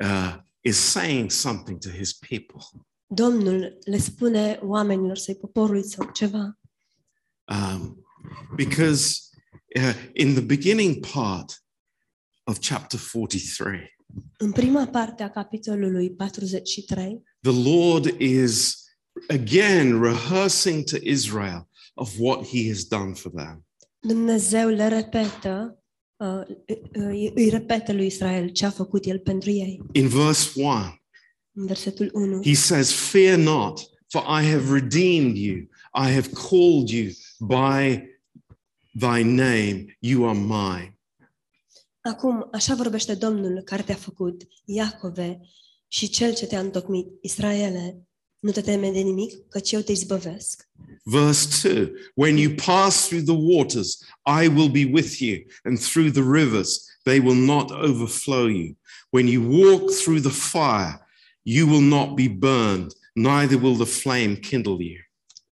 [0.02, 2.86] uh, is saying something to his people.
[3.08, 6.60] Domnul le spune oamenilor săi, poporului său, ceva.
[7.44, 8.06] Um,
[8.56, 9.20] because
[9.76, 11.64] uh, in the beginning part
[12.44, 13.98] of chapter 43,
[14.38, 18.84] În prima parte a capitolului 43, the Lord is
[19.28, 23.66] again rehearsing to Israel of what he has done for them.
[24.00, 25.84] Dumnezeu le repetă,
[26.18, 26.42] uh,
[26.92, 29.82] îi îi repetă lui Israel ce a făcut el pentru ei.
[29.92, 30.70] In verse 1,
[31.52, 35.56] În versetul 1, he says, Fear not, for I have redeemed you.
[35.94, 38.04] I have called you by
[39.00, 39.98] thy name.
[40.00, 41.00] You are mine.
[42.02, 45.40] Acum, așa vorbește Domnul care te-a făcut, Iacove,
[45.88, 48.08] și cel ce te-a întocmit, Israele,
[48.40, 50.69] nu te teme de nimic, căci eu te izbăvesc.
[51.10, 56.12] Verse 2 When you pass through the waters, I will be with you, and through
[56.12, 58.76] the rivers, they will not overflow you.
[59.10, 61.00] When you walk through the fire,
[61.44, 64.98] you will not be burned, neither will the flame kindle you.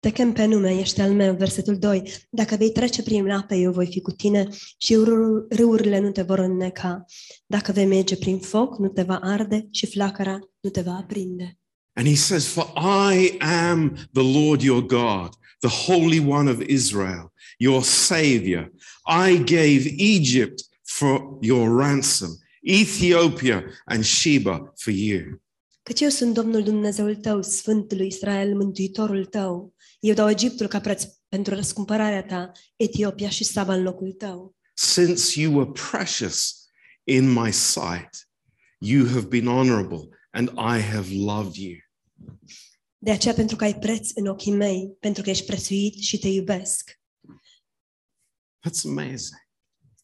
[0.01, 2.13] Te chem pe nume, ești al meu, versetul 2.
[2.31, 6.23] Dacă vei trece prin apă, eu voi fi cu tine și râ- râurile nu te
[6.23, 7.05] vor înneca.
[7.47, 11.59] Dacă vei merge prin foc, nu te va arde și flacăra nu te va aprinde.
[11.97, 15.31] And he says, For I am the Lord your God,
[15.63, 18.71] the Holy One of Israel, your Savior.
[19.07, 22.31] I gave Egypt for your ransom,
[22.63, 25.41] Ethiopia and Sheba for you.
[25.83, 29.75] Căci eu sunt Domnul Dumnezeul tău, Sfântul Israel, Mântuitorul tău.
[30.01, 34.55] Eu dau Egiptul ca preț pentru răscumpărarea ta, Etiopia și Saba în locul tău.
[34.75, 36.69] Since you were precious
[37.05, 38.29] in my sight,
[38.79, 41.86] you have been honorable, and I have loved you.
[42.99, 46.29] De aceea, pentru că ai preț în ochii mei, pentru că ești prețuit și te
[46.29, 46.91] iubesc.
[48.69, 49.45] That's amazing.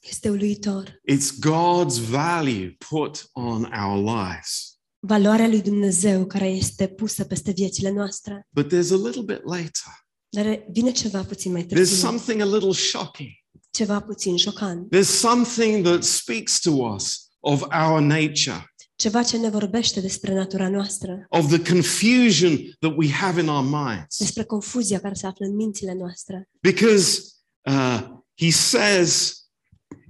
[0.01, 1.01] Este uluitor.
[1.13, 4.77] It's God's value put on our lives.
[4.99, 8.47] Valoarea lui Dumnezeu care este pusă peste viețile noastre.
[8.51, 9.93] But there's a little bit later,
[10.29, 11.97] Dar vine ceva puțin mai there's târziu.
[11.97, 13.31] something a little shocking.
[13.71, 19.49] ceva puțin șocant, There's something that speaks to us of our nature, ceva ce ne
[19.51, 24.17] vorbește despre natura noastră, of the confusion that we have in our minds.
[24.19, 26.49] despre confuzia care se află în mințile noastre.
[26.61, 27.23] Because
[27.65, 28.01] uh,
[28.39, 29.41] he says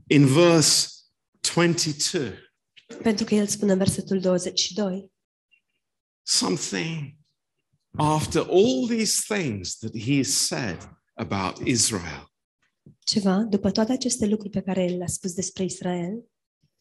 [0.06, 0.88] in verse
[1.54, 2.32] 22
[3.02, 5.12] Pentru că el spune în versetul 22,
[6.22, 7.14] something
[7.96, 10.78] after all these things that he has said
[11.14, 12.32] about Israel.
[13.04, 16.24] ceva, după toate aceste lucruri pe care el le-a spus despre Israel,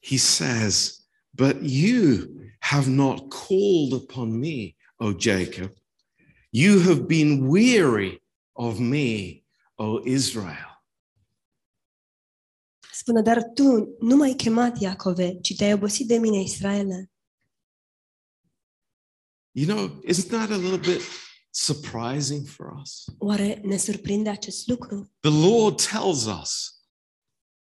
[0.03, 1.00] He says,
[1.35, 5.71] But you have not called upon me, O Jacob.
[6.51, 8.21] You have been weary
[8.55, 9.43] of me,
[9.79, 10.71] O Israel.
[13.01, 17.09] spune, dar tu nu m-ai chemat Iacove, ci te-ai obosit de mine, Israele.
[19.53, 21.01] You know, isn't that a little bit
[21.51, 23.09] surprising for us?
[23.19, 25.09] Oare ne surprinde acest lucru?
[25.21, 26.79] The Lord tells us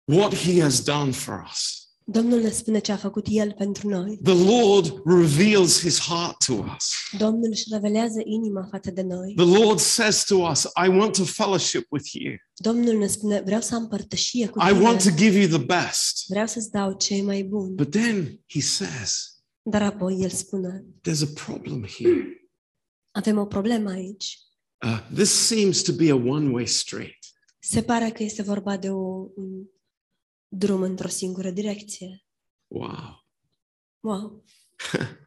[0.06, 1.83] what he has done for us.
[2.06, 4.18] Domnul ne spune ce a făcut El pentru noi.
[4.22, 6.92] The Lord reveals his heart to us.
[7.18, 9.32] Domnul își revelează inima față de noi.
[9.36, 12.34] The Lord says to us, I want to fellowship with you.
[12.54, 15.16] Domnul ne spune, vreau să am părtășie cu I want to tine.
[15.16, 16.24] give you the best.
[16.28, 17.74] Vreau să-ți dau ce e mai bun.
[17.74, 22.48] But then he says, Dar apoi El spune, there's a problem here.
[23.10, 24.38] avem o problemă aici.
[24.84, 27.18] Uh, this seems to be a one way street.
[27.58, 29.64] Se pare că este vorba de o, un
[30.56, 32.24] drum într-o singură direcție.
[32.66, 33.26] Wow.
[34.00, 34.44] Wow!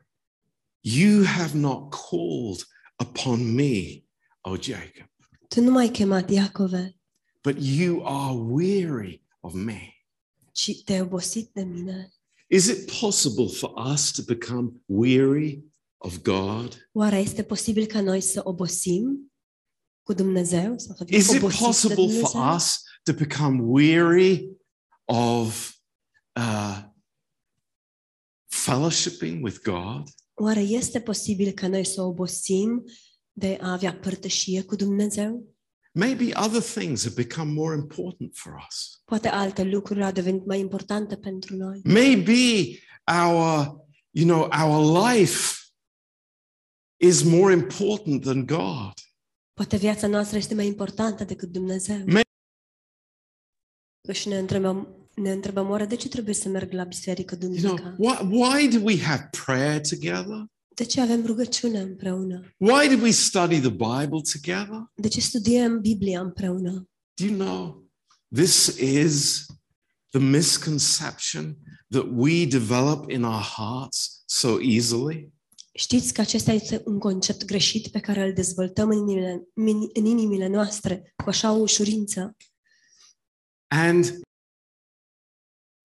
[0.82, 2.64] You have not called
[3.00, 4.04] upon me,
[4.42, 5.10] O Jacob,
[5.48, 7.00] Tu nu m-ai chemat Iacove,
[7.44, 9.92] but you are weary of me.
[10.52, 12.12] ci te-ai obosit de mine.
[12.50, 15.64] Is it possible for us to become weary
[15.98, 16.90] of God?
[16.94, 19.32] Oare este posibil ca noi să obosim
[20.04, 20.78] cu Dumnezeu?
[20.78, 22.56] Să fim Is it obosiți de possible for Dumnezeu?
[22.56, 24.57] us to become weary
[25.08, 25.72] of
[26.36, 26.84] uh,
[28.48, 30.04] fellowshipping with God?
[30.34, 32.84] Oare este posibil ca noi să obosim
[33.32, 35.56] de a avea părtășie cu Dumnezeu?
[35.94, 39.02] Maybe other things have become more important for us.
[39.06, 41.82] Poate alte lucruri au devenit mai importante pentru noi.
[41.84, 42.32] Maybe
[43.24, 45.56] our, you know, our life
[47.02, 48.94] is more important than God.
[49.54, 52.04] Poate viața noastră este mai importantă decât Dumnezeu.
[52.06, 52.22] May-
[54.14, 57.76] Și ne întrebăm, ne întrebăm oare de ce trebuie să merg la biserică You know,
[57.76, 57.96] duminica?
[57.98, 60.46] why, why do we have prayer together?
[60.76, 62.54] De ce avem rugăciune împreună?
[62.58, 64.92] Why do we study the Bible together?
[64.96, 66.90] De ce studiem Biblia împreună?
[67.14, 67.86] Do you know
[68.34, 69.46] this is
[70.12, 71.58] the misconception
[71.90, 75.32] that we develop in our hearts so easily?
[75.74, 79.44] Știți că acesta este un concept greșit pe care îl dezvoltăm în inimile,
[79.94, 82.36] în inimile noastre cu așa o ușurință.
[83.68, 84.20] And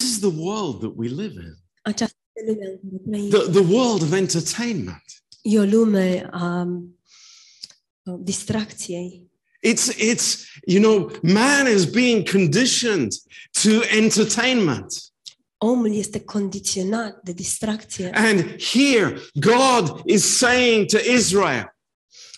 [0.03, 1.57] this is the world that we live in.
[1.83, 3.31] Aceasta este lumea în care trăim.
[3.31, 5.03] The, the world of entertainment.
[5.43, 6.67] E o lume a
[8.05, 9.31] a distracției.
[9.65, 13.13] It's, it's, you know, man is being conditioned
[13.63, 14.93] to entertainment.
[15.59, 18.11] Omul este condiționat de distracție.
[18.15, 21.77] And here, God is saying to Israel,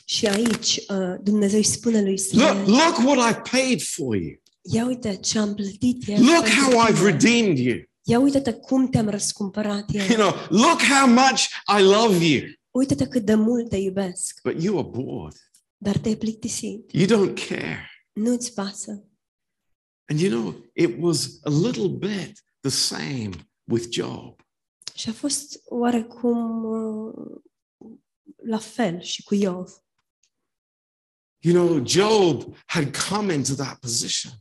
[0.04, 4.42] Și aici uh, Dumnezeu îi spune lui Look, Israel, look what I paid for you.
[4.72, 7.10] Ia uite ce am plătit eu Look pentru how I've tine.
[7.10, 7.76] redeemed you.
[8.02, 10.04] Ia uite-te cum te-am răscumpărat eu.
[10.04, 11.42] You know, look how much
[11.78, 12.42] I love you.
[12.70, 14.40] Uite-te cât de mult te iubesc.
[14.42, 15.36] But you are bored.
[15.76, 16.90] Dar te-ai plictisit.
[16.92, 17.90] You don't care.
[18.12, 19.08] Nu-ți pasă.
[20.08, 23.30] And you know, it was a little bit the same
[23.64, 24.40] with Job.
[24.94, 27.40] Și a fost oarecum uh,
[28.44, 29.70] la fel și cu Iov.
[31.38, 34.32] You know, Job had come into that position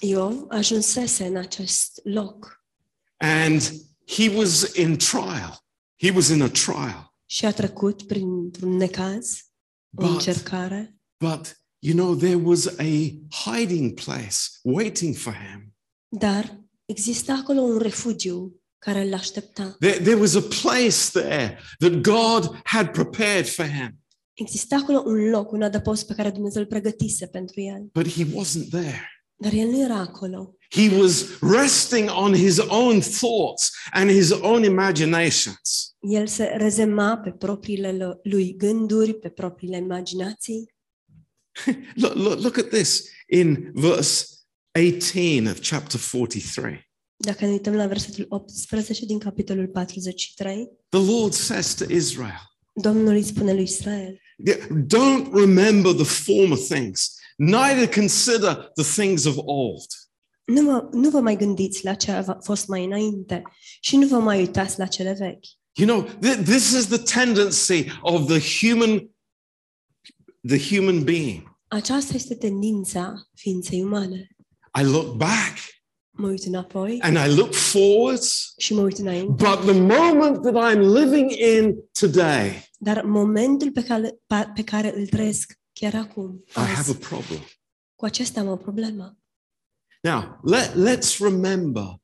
[0.00, 2.64] Iov ajunsese în acest loc
[3.18, 3.72] and
[4.06, 5.64] he was in trial.
[6.02, 7.14] He was in a trial.
[7.28, 9.38] și a trecut printr-un necaz,
[9.96, 13.12] o But, încercare, but, you know, there was a
[13.44, 15.74] hiding place waiting for him.
[16.08, 19.76] dar exista acolo un refugiu care îl aștepta.
[19.80, 24.00] There, there was a place there that God had prepared for him,
[24.34, 28.24] Exista acolo un loc, un adăpost pe care Dumnezeu îl pregătise pentru el, but he
[28.24, 29.10] wasn't there.
[29.36, 30.54] Dar el nu era acolo.
[30.68, 35.94] He was resting on his own thoughts and his own imaginations.
[36.00, 40.74] El se rezema pe propriile lui gânduri, pe propriile imaginații.
[41.94, 44.26] Look, look, look at this in verse
[44.72, 46.84] 18 of chapter 43.
[47.16, 53.14] Dacă ne uităm la versetul 18 din capitolul 43, The Lord says to Israel, Domnul
[53.14, 54.20] îi spune lui Israel,
[54.86, 59.86] Don't remember the former things, neither consider the things of old.
[60.44, 63.42] Nu, vă, nu vă mai gândiți la ce a fost mai înainte
[63.80, 65.44] și nu vă mai uitați la cele vechi.
[65.72, 69.10] You know, th- this is the tendency of the human
[70.48, 71.58] the human being.
[71.68, 74.36] Aceasta este tendința ființei umane.
[74.80, 75.56] I look back
[76.18, 80.74] Mă uit înapoi and I look forwards, și mă uit înainte, but the moment that
[80.74, 86.44] I'm living in today, dar momentul pe care, pa- pe care îl trăiesc chiar acum,
[86.48, 87.40] I have a problem.
[87.94, 89.18] cu acesta am o problemă.
[90.02, 92.00] Now, let, let's remember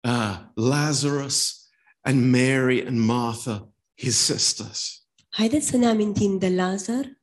[0.00, 1.68] uh, Lazarus
[2.00, 5.04] and Mary and Martha, his sisters.
[5.28, 7.22] Haideți să ne amintim de Lazar,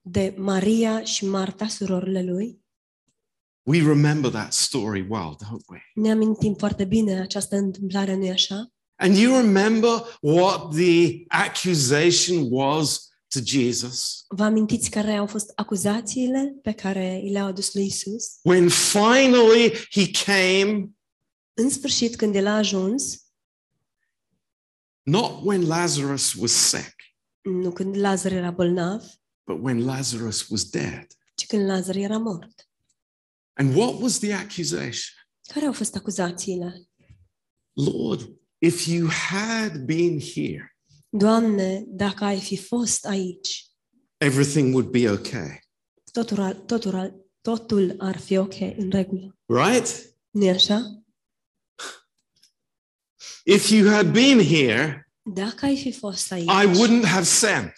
[0.00, 2.64] de Maria și Marta, surorile lui.
[3.62, 5.78] We remember that story well, don't we?
[5.94, 8.72] Ne amintim foarte bine această întâmplare, nu-i așa?
[8.94, 9.90] And you remember
[10.20, 14.24] what the accusation was to Jesus?
[14.28, 18.38] Vă amintiți care au fost acuzațiile pe care i le-au adus lui Isus?
[18.42, 20.90] When finally he came,
[21.54, 23.24] În sfârșit, când el a ajuns,
[25.02, 26.94] not when Lazarus was sick,
[27.42, 29.04] nu când Lazar era bolnav,
[29.46, 31.06] but when Lazarus was dead.
[31.34, 32.68] ci când Lazar era mort.
[33.52, 35.14] And what was the accusation?
[35.52, 36.88] Care au fost acuzațiile?
[37.72, 40.75] Lord, if you had been here,
[41.16, 43.66] Doamne, dacă ai fi fost aici,
[44.16, 45.60] everything would be okay,
[46.12, 49.36] totul, ar- totul, ar- totul ar fi ok, în regulă.
[49.46, 50.14] right?
[50.30, 51.02] nu așa?
[53.44, 57.72] If you had been here, Dacă ai fi fost aici, I wouldn't have sent.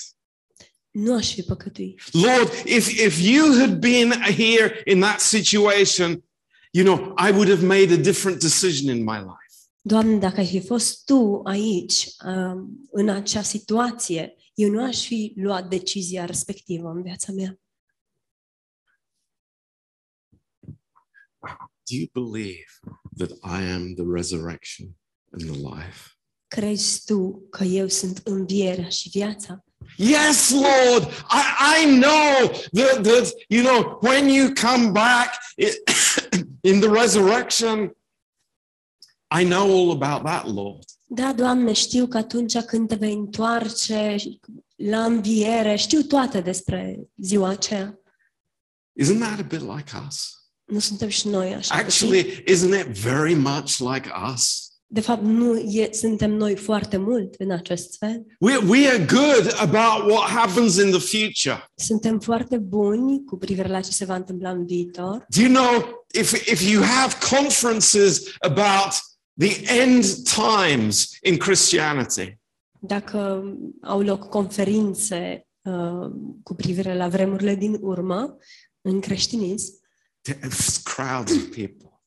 [0.91, 2.01] nu aș fi păcătuit.
[2.13, 6.25] Lord, if, if you had been here in that situation,
[6.71, 9.48] you know, I would have made a different decision in my life.
[9.89, 15.33] Doamne, dacă ai fi fost Tu aici, um, în acea situație, eu nu aș fi
[15.37, 17.59] luat decizia respectivă în viața mea.
[21.91, 22.71] Do you believe
[23.17, 24.89] that I am the resurrection
[25.31, 26.01] and the life?
[26.47, 29.65] Crezi Tu că eu sunt învierea și viața?
[29.97, 31.05] Yes, Lord.
[31.31, 35.83] I, I know that, that, you know, when you come back i-
[36.71, 37.97] in the resurrection,
[39.31, 40.85] I know all about that, Lord.
[41.07, 44.17] Da, Doamne, știu că atunci când te vei întoarce
[44.77, 47.99] la înviere, știu toate despre ziua aceea.
[49.03, 50.33] Isn't that a bit like us?
[50.65, 51.83] Nu suntem și noi așa.
[51.83, 52.07] puțin?
[52.07, 54.69] Actually, isn't it very much like us?
[54.91, 58.27] De fapt, nu e, suntem noi foarte mult în acest fel.
[58.41, 61.65] We, we are good about what happens in the future.
[61.75, 65.27] Suntem foarte buni cu privire la ce se va întâmpla în viitor.
[65.29, 68.93] Do you know if, if you have conferences about
[69.39, 72.39] the end times in Christianity,
[72.81, 73.43] Dacă
[73.83, 76.11] au loc conferințe uh,
[76.43, 78.37] cu privire la vremurile din urmă
[78.81, 79.73] în creștinism,
[80.31, 82.03] there's crowds of people.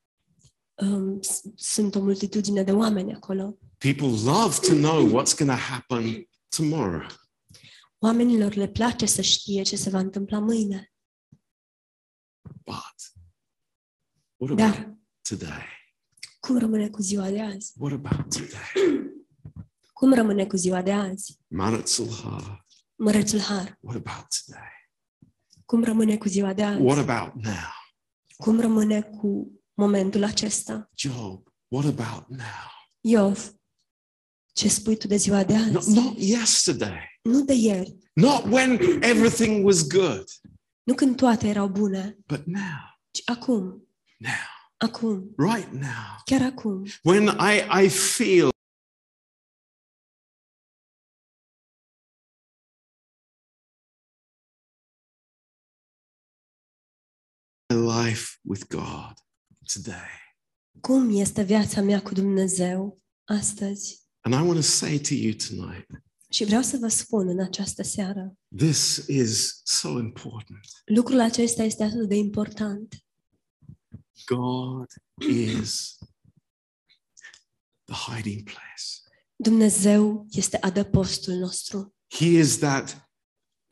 [0.75, 3.57] um, s- sunt o multitudine de oameni acolo.
[3.77, 7.07] People love to know what's going to happen tomorrow.
[7.99, 10.91] Oamenilor le place să știe ce se va întâmpla mâine.
[12.65, 12.95] But
[14.37, 15.70] what about Dar today?
[16.41, 17.73] Cum rămâne cu ziua de azi?
[17.77, 19.09] What about today?
[19.93, 21.39] Cum rămâne cu ziua de azi?
[21.47, 22.65] Maratzulha.
[22.95, 23.77] Mărețul Har.
[23.81, 24.89] What about today?
[25.65, 26.81] Cum rămâne cu ziua de azi?
[26.81, 27.71] What about now?
[28.37, 30.89] Cum rămâne cu momentul acesta?
[30.95, 32.69] Job, what about now?
[33.01, 33.53] Iov,
[34.53, 35.93] ce spui tu de ziua de Not, azi?
[35.93, 37.19] not yesterday.
[37.23, 40.23] Nu de ieri, Not when everything was good,
[40.83, 42.99] nu când toate erau bune, but now.
[43.11, 43.87] ci acum,
[44.17, 44.31] Now.
[44.85, 46.21] Acum, Right now.
[46.25, 46.83] chiar acum.
[47.03, 48.49] When I, I feel
[57.69, 59.13] my life with God
[59.73, 60.19] today.
[60.81, 64.01] Cum este viața mea cu Dumnezeu astăzi?
[64.21, 65.87] And I want to say to you tonight,
[66.29, 70.59] Și vreau să vă spun în această seară, this is so important.
[70.85, 72.95] lucrul acesta este atât de important.
[74.25, 74.87] God
[75.27, 75.97] is
[77.85, 79.01] the hiding place.
[79.35, 81.95] Dumnezeu este adăpostul nostru.
[82.07, 83.09] He is that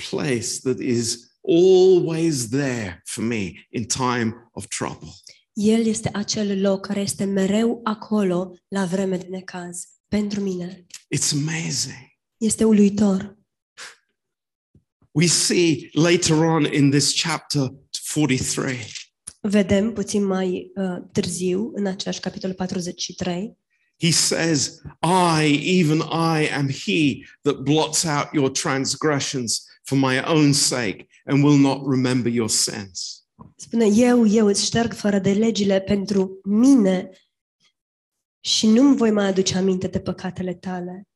[0.09, 5.09] place that is always there for me in time of trouble.
[5.53, 9.87] El este acel loc care este mereu acolo la vreme de necaz.
[10.07, 10.85] Pentru mine.
[11.15, 12.17] It's amazing.
[12.37, 13.37] Este uluitor.
[15.11, 18.98] We see later on in this chapter 43
[19.39, 23.57] Vedem puțin mai uh, târziu, în același capitol 43,
[23.99, 30.53] he says, I, even I, am he that blots out your transgressions for my own
[30.53, 33.23] sake and will not remember your sins.
[33.55, 37.09] Spune, eu, eu îți șterg fără de legile pentru mine
[38.39, 41.07] și nu-mi voi mai aduce aminte de păcatele tale.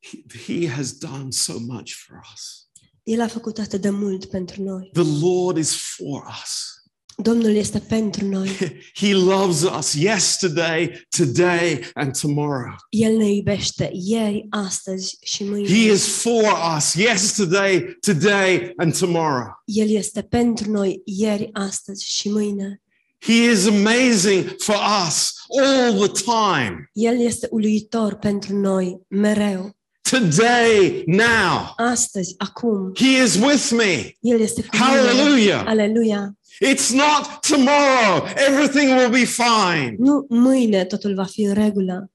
[0.00, 2.68] He, he has done so much for us.
[3.02, 4.90] El a făcut atât de mult pentru noi.
[4.92, 6.75] The Lord is for us.
[7.22, 8.48] Domnul este pentru noi.
[9.00, 12.74] He loves us yesterday, today, and tomorrow.
[12.88, 15.68] El ne iubește ieri, astăzi și mâine.
[15.68, 16.44] He is for
[16.76, 19.62] us yesterday, today, and tomorrow.
[19.64, 22.80] El este pentru noi ieri, astăzi și mâine.
[23.18, 26.90] He is amazing for us all the time.
[26.92, 29.74] El este uluitor pentru noi mereu.
[30.10, 31.72] Today, now.
[31.76, 32.92] Astăzi, acum.
[32.94, 34.12] He is with me.
[34.20, 35.62] El este cu mine.
[35.64, 36.28] Hallelujah.
[36.60, 36.74] Aleluia.
[36.74, 38.28] It's not tomorrow.
[38.48, 39.94] Everything will be fine.
[39.98, 42.10] Nu mâine totul va fi în regulă.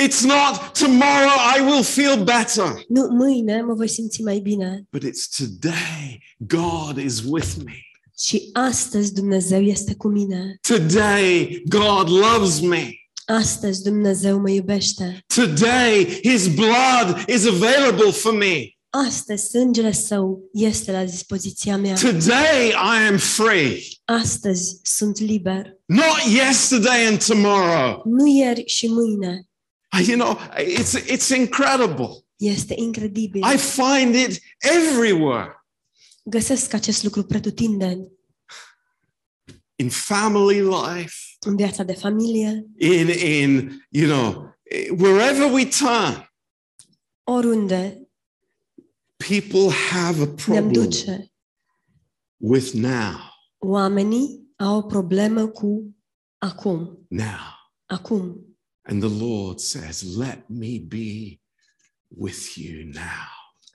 [0.00, 2.84] It's not tomorrow I will feel better.
[2.88, 4.86] Nu mâine mă voi simți mai bine.
[4.90, 7.78] But it's today God is with me.
[8.18, 10.58] Și astăzi Dumnezeu este cu mine.
[10.68, 12.90] Today God loves me.
[13.26, 15.24] Astăzi Dumnezeu mă iubește.
[15.34, 18.68] Today his blood is available for me.
[18.90, 21.94] Astăzi sângele său este la dispoziția mea.
[21.94, 23.78] Today I am free.
[24.04, 25.78] Astăzi sunt liber.
[25.84, 28.02] Not yesterday and tomorrow.
[28.04, 29.48] Nu ieri și mâine.
[30.06, 32.08] You know, it's it's incredible.
[32.36, 33.42] Este incredibil.
[33.54, 35.64] I find it everywhere.
[36.24, 38.08] Găsesc acest lucru pretutindeni.
[39.76, 44.54] In family life, În viața de familie, in in you know,
[44.98, 46.32] wherever we turn,
[47.24, 48.09] oriunde
[49.28, 50.90] people have a problem
[52.36, 53.18] with now.
[53.58, 55.96] oamenii au o problemă cu
[56.38, 57.06] acum.
[57.08, 57.58] Now.
[57.86, 58.44] Acum.
[58.82, 61.40] And the Lord says, Let me be
[62.08, 63.28] with you now.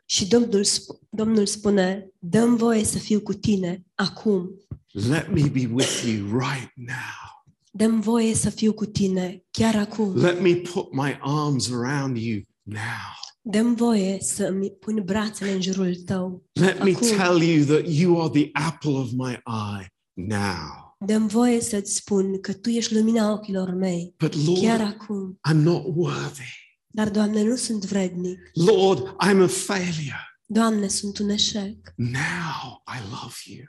[0.05, 0.65] Și Domnul,
[1.09, 4.49] Domnul spune, dăm voie să fiu cu tine acum.
[4.91, 7.43] Let me be with you right now.
[7.71, 10.17] Dăm voie să fiu cu tine chiar acum.
[10.17, 13.24] Let me put my arms around you now.
[13.47, 16.43] Dăm voie să îmi pun brațele în jurul tău.
[16.53, 17.07] Let me Acum.
[17.07, 19.31] tell you that you are the apple of my
[19.77, 20.95] eye now.
[21.05, 25.39] Dăm voie să-ți spun că Tu ești lumina ochilor mei, But chiar Lord, acum.
[25.49, 26.53] I'm not worthy.
[26.87, 28.39] Dar, Doamne, nu sunt vrednic.
[28.53, 30.39] Lord, I'm a failure.
[30.45, 31.93] Doamne, sunt un eșec.
[31.95, 33.63] Now I love you.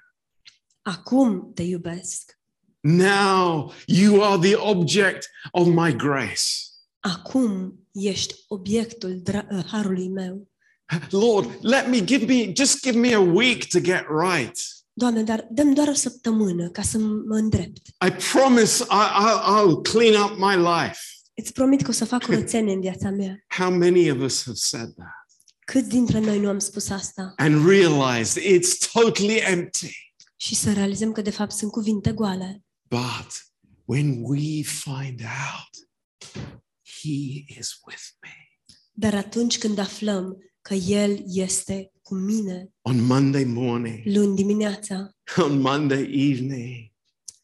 [0.82, 2.38] Acum te iubesc.
[2.80, 6.44] Now you are the object of my grace.
[7.06, 10.48] Acum ești obiectul dra- uh, harului meu.
[11.10, 14.58] Lord, let me give me just give me a week to get right.
[14.92, 17.86] Doamne, dar dăm doar o săptămână ca să mă îndrept.
[18.06, 18.94] I promise I,
[19.24, 20.98] I, I'll clean up my life.
[21.34, 23.44] Îți promit că o să fac curățenie în viața mea.
[23.58, 25.26] How many of us have said that
[25.64, 27.32] Câți dintre noi nu am spus asta?
[27.36, 29.90] and realized it's totally empty?
[30.36, 32.62] Și să realizăm că de fapt sunt cuvinte goale.
[32.88, 33.50] But
[33.84, 35.86] when we find out
[37.06, 38.34] He is with me
[38.92, 45.60] Dar atunci când aflăm că El este cu mine, on Monday morning, luni dimineața, on
[45.60, 46.92] Monday evening,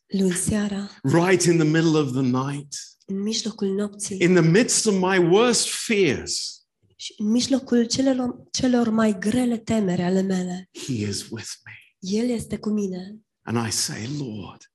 [0.07, 2.75] luni seara, right in the middle of the night,
[3.07, 8.89] în mijlocul nopții in the midst of my worst fears, și în mijlocul celor, celor
[8.89, 11.73] mai grele temere ale mele, He is with me.
[11.99, 13.17] El este cu mine.
[13.43, 14.73] And I say, Lord,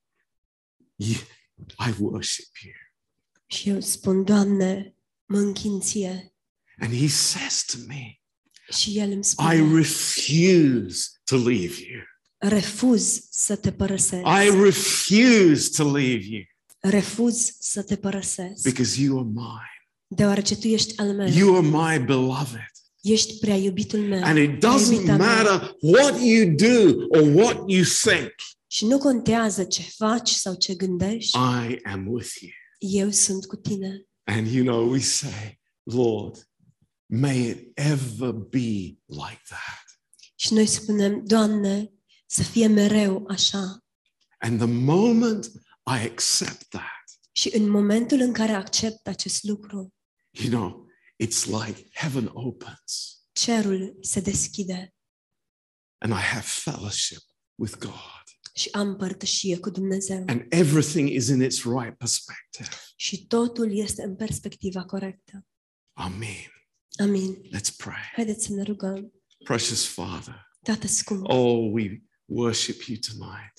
[0.95, 1.15] you,
[1.87, 2.73] I worship you.
[3.47, 4.95] Și eu spun, Doamne,
[5.25, 6.33] mă închin ție.
[6.79, 8.19] And He says to me,
[8.69, 12.01] Și El îmi I spune, refuse to leave you.
[12.37, 14.21] refuz să te părăsesc.
[14.27, 16.41] I refuse to leave you
[16.79, 18.63] Refuz să te părăsesc.
[18.63, 19.71] because you are mine.
[20.07, 21.27] Deoarece Tu ești al meu.
[21.27, 21.67] You are
[21.99, 22.71] my beloved.
[23.01, 24.23] Ești prea iubitul meu.
[24.23, 25.35] And it prea doesn't iubita mea.
[25.43, 28.33] matter what you do or what you think,
[28.67, 32.51] Și nu contează ce faci sau ce gândești, I am with you.
[32.77, 34.07] Eu sunt cu tine.
[34.23, 36.49] And you know, we say, Lord,
[37.05, 39.85] may it ever be like that.
[40.35, 41.93] Și noi spunem, Doamne,
[42.25, 43.85] să fie mereu așa.
[44.39, 45.45] And the moment
[45.85, 49.93] I accept that, Și în momentul în care accept acest lucru,
[50.31, 50.87] you know,
[51.23, 54.95] it's like heaven opens cerul se deschide
[55.97, 57.21] and I have fellowship
[57.55, 58.23] with God.
[58.57, 60.23] Și am părtășie cu Dumnezeu.
[60.27, 62.69] And everything is in its right perspective.
[62.95, 65.45] Și totul este în perspectiva corectă.
[65.93, 66.51] Amen.
[67.01, 67.35] Amin.
[67.35, 68.11] Let's pray.
[68.15, 69.11] Haideți să ne rugăm.
[69.43, 73.53] Precious Father, Tată scump, oh, we worship you tonight.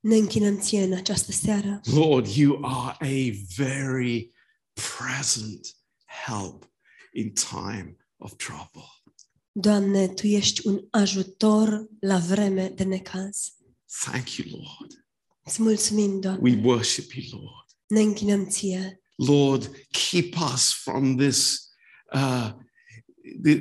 [0.00, 1.80] ne închinăm ție în această seară.
[1.84, 4.32] Lord, you are a very
[4.72, 5.76] present
[6.26, 6.72] help
[7.12, 8.90] in time of trouble.
[9.52, 13.55] Doamne, Tu ești un ajutor la vreme de necaz.
[14.04, 15.06] Thank you, Lord.
[15.42, 16.40] Îți mulțumim, Doamne.
[16.50, 17.66] We worship you, Lord.
[17.86, 19.00] Ne închinăm ție.
[19.14, 19.70] Lord,
[20.10, 21.68] keep us from this
[22.12, 22.50] uh,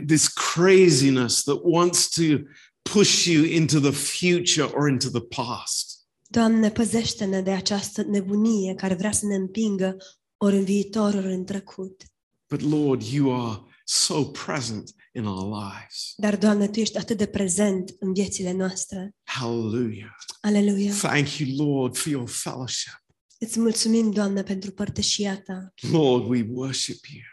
[0.08, 2.46] this craziness that wants to
[2.82, 6.08] push you into the future or into the past.
[6.28, 9.98] Doamne, păzește-ne de această nebunie care vrea să ne împingă
[10.38, 12.04] ori în viitor, ori în trecut.
[12.50, 16.14] But Lord, you are so present in our lives.
[16.18, 19.16] Dar, Doamne, Tu ești atât de prezent în viețile noastre.
[19.24, 20.16] Hallelujah.
[20.42, 20.92] Aleluia!
[20.94, 23.04] Thank you, Lord, for your fellowship.
[23.40, 25.74] Îți mulțumim, Doamne, pentru părtășia Ta.
[25.92, 27.24] Lord, we worship you.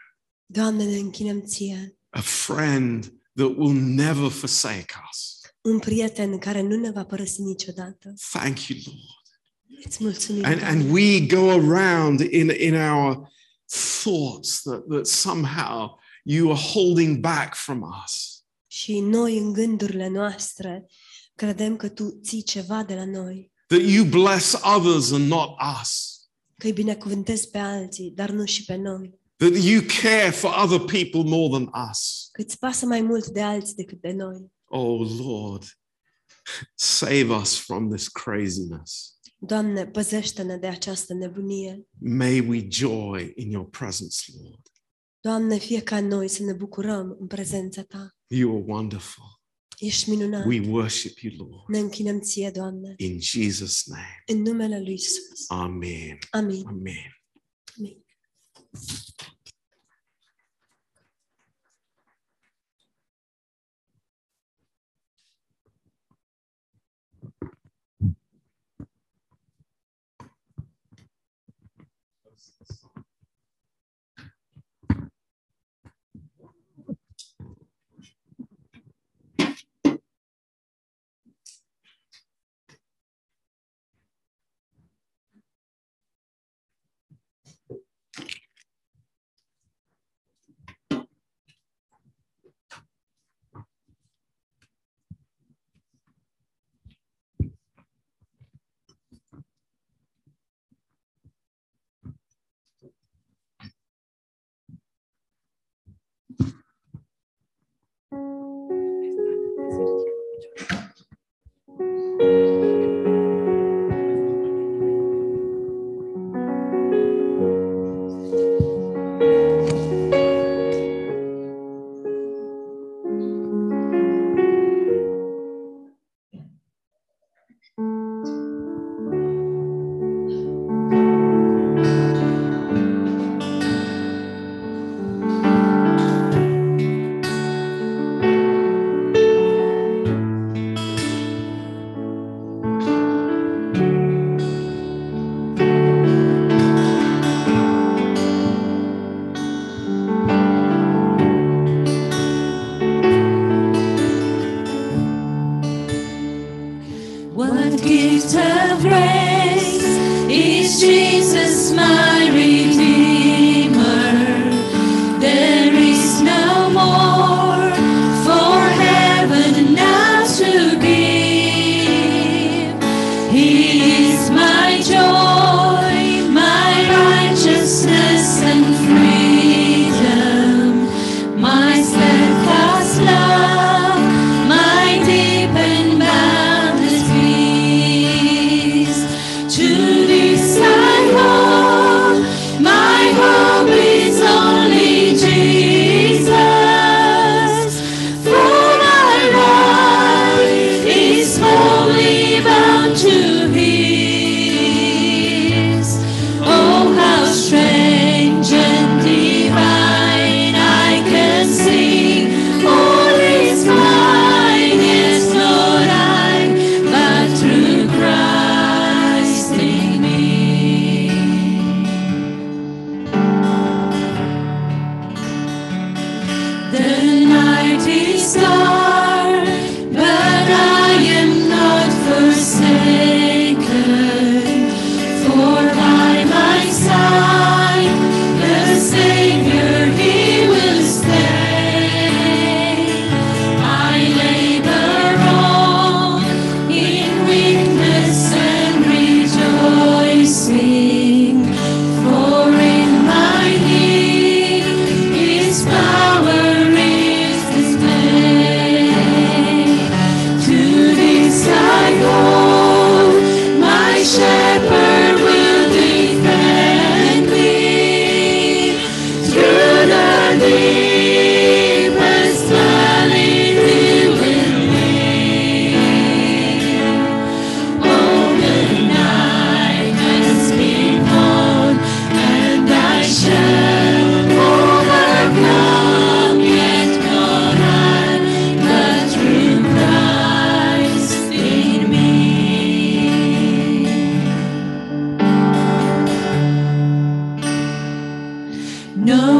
[0.45, 1.97] Doamne, ne închinăm ție.
[2.09, 3.03] A friend
[3.35, 5.39] that will never forsake us.
[5.61, 8.13] Un prieten care nu ne va părăsi niciodată.
[8.31, 9.85] Thank you, Lord.
[9.85, 10.79] Îți mulțumim, And, Doamne.
[10.81, 13.31] and we go around in, in our
[14.01, 18.43] thoughts that, that somehow you are holding back from us.
[18.67, 20.85] Și noi, în gândurile noastre,
[21.35, 23.51] credem că Tu ții ceva de la noi.
[23.67, 25.49] That you bless others and not
[25.81, 26.21] us.
[26.57, 29.19] Că îi binecuvântezi pe alții, dar nu și pe noi.
[29.35, 32.29] That you care for other people more than us.
[32.31, 34.51] Că îți pasă mai mult de alții decât de noi.
[34.65, 35.63] Oh Lord,
[36.75, 39.17] save us from this craziness.
[39.37, 41.87] Doamne, păzește-ne de această nebunie.
[41.99, 44.72] May we joy in your presence, Lord.
[45.23, 48.15] Doamne, fie ca noi să ne bucurăm în prezența Ta.
[48.27, 49.23] You are wonderful.
[49.77, 50.45] Ești minunat.
[50.45, 51.67] We worship you, Lord.
[51.67, 52.93] Ne închinăm ție, Doamne.
[52.97, 54.23] In Jesus' name.
[54.25, 55.49] În numele Lui Isus.
[55.49, 56.17] Amen.
[56.29, 56.65] Amin.
[56.65, 57.21] Amen.
[57.77, 58.05] Amin.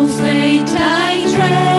[0.04, 1.73] no fate I dread.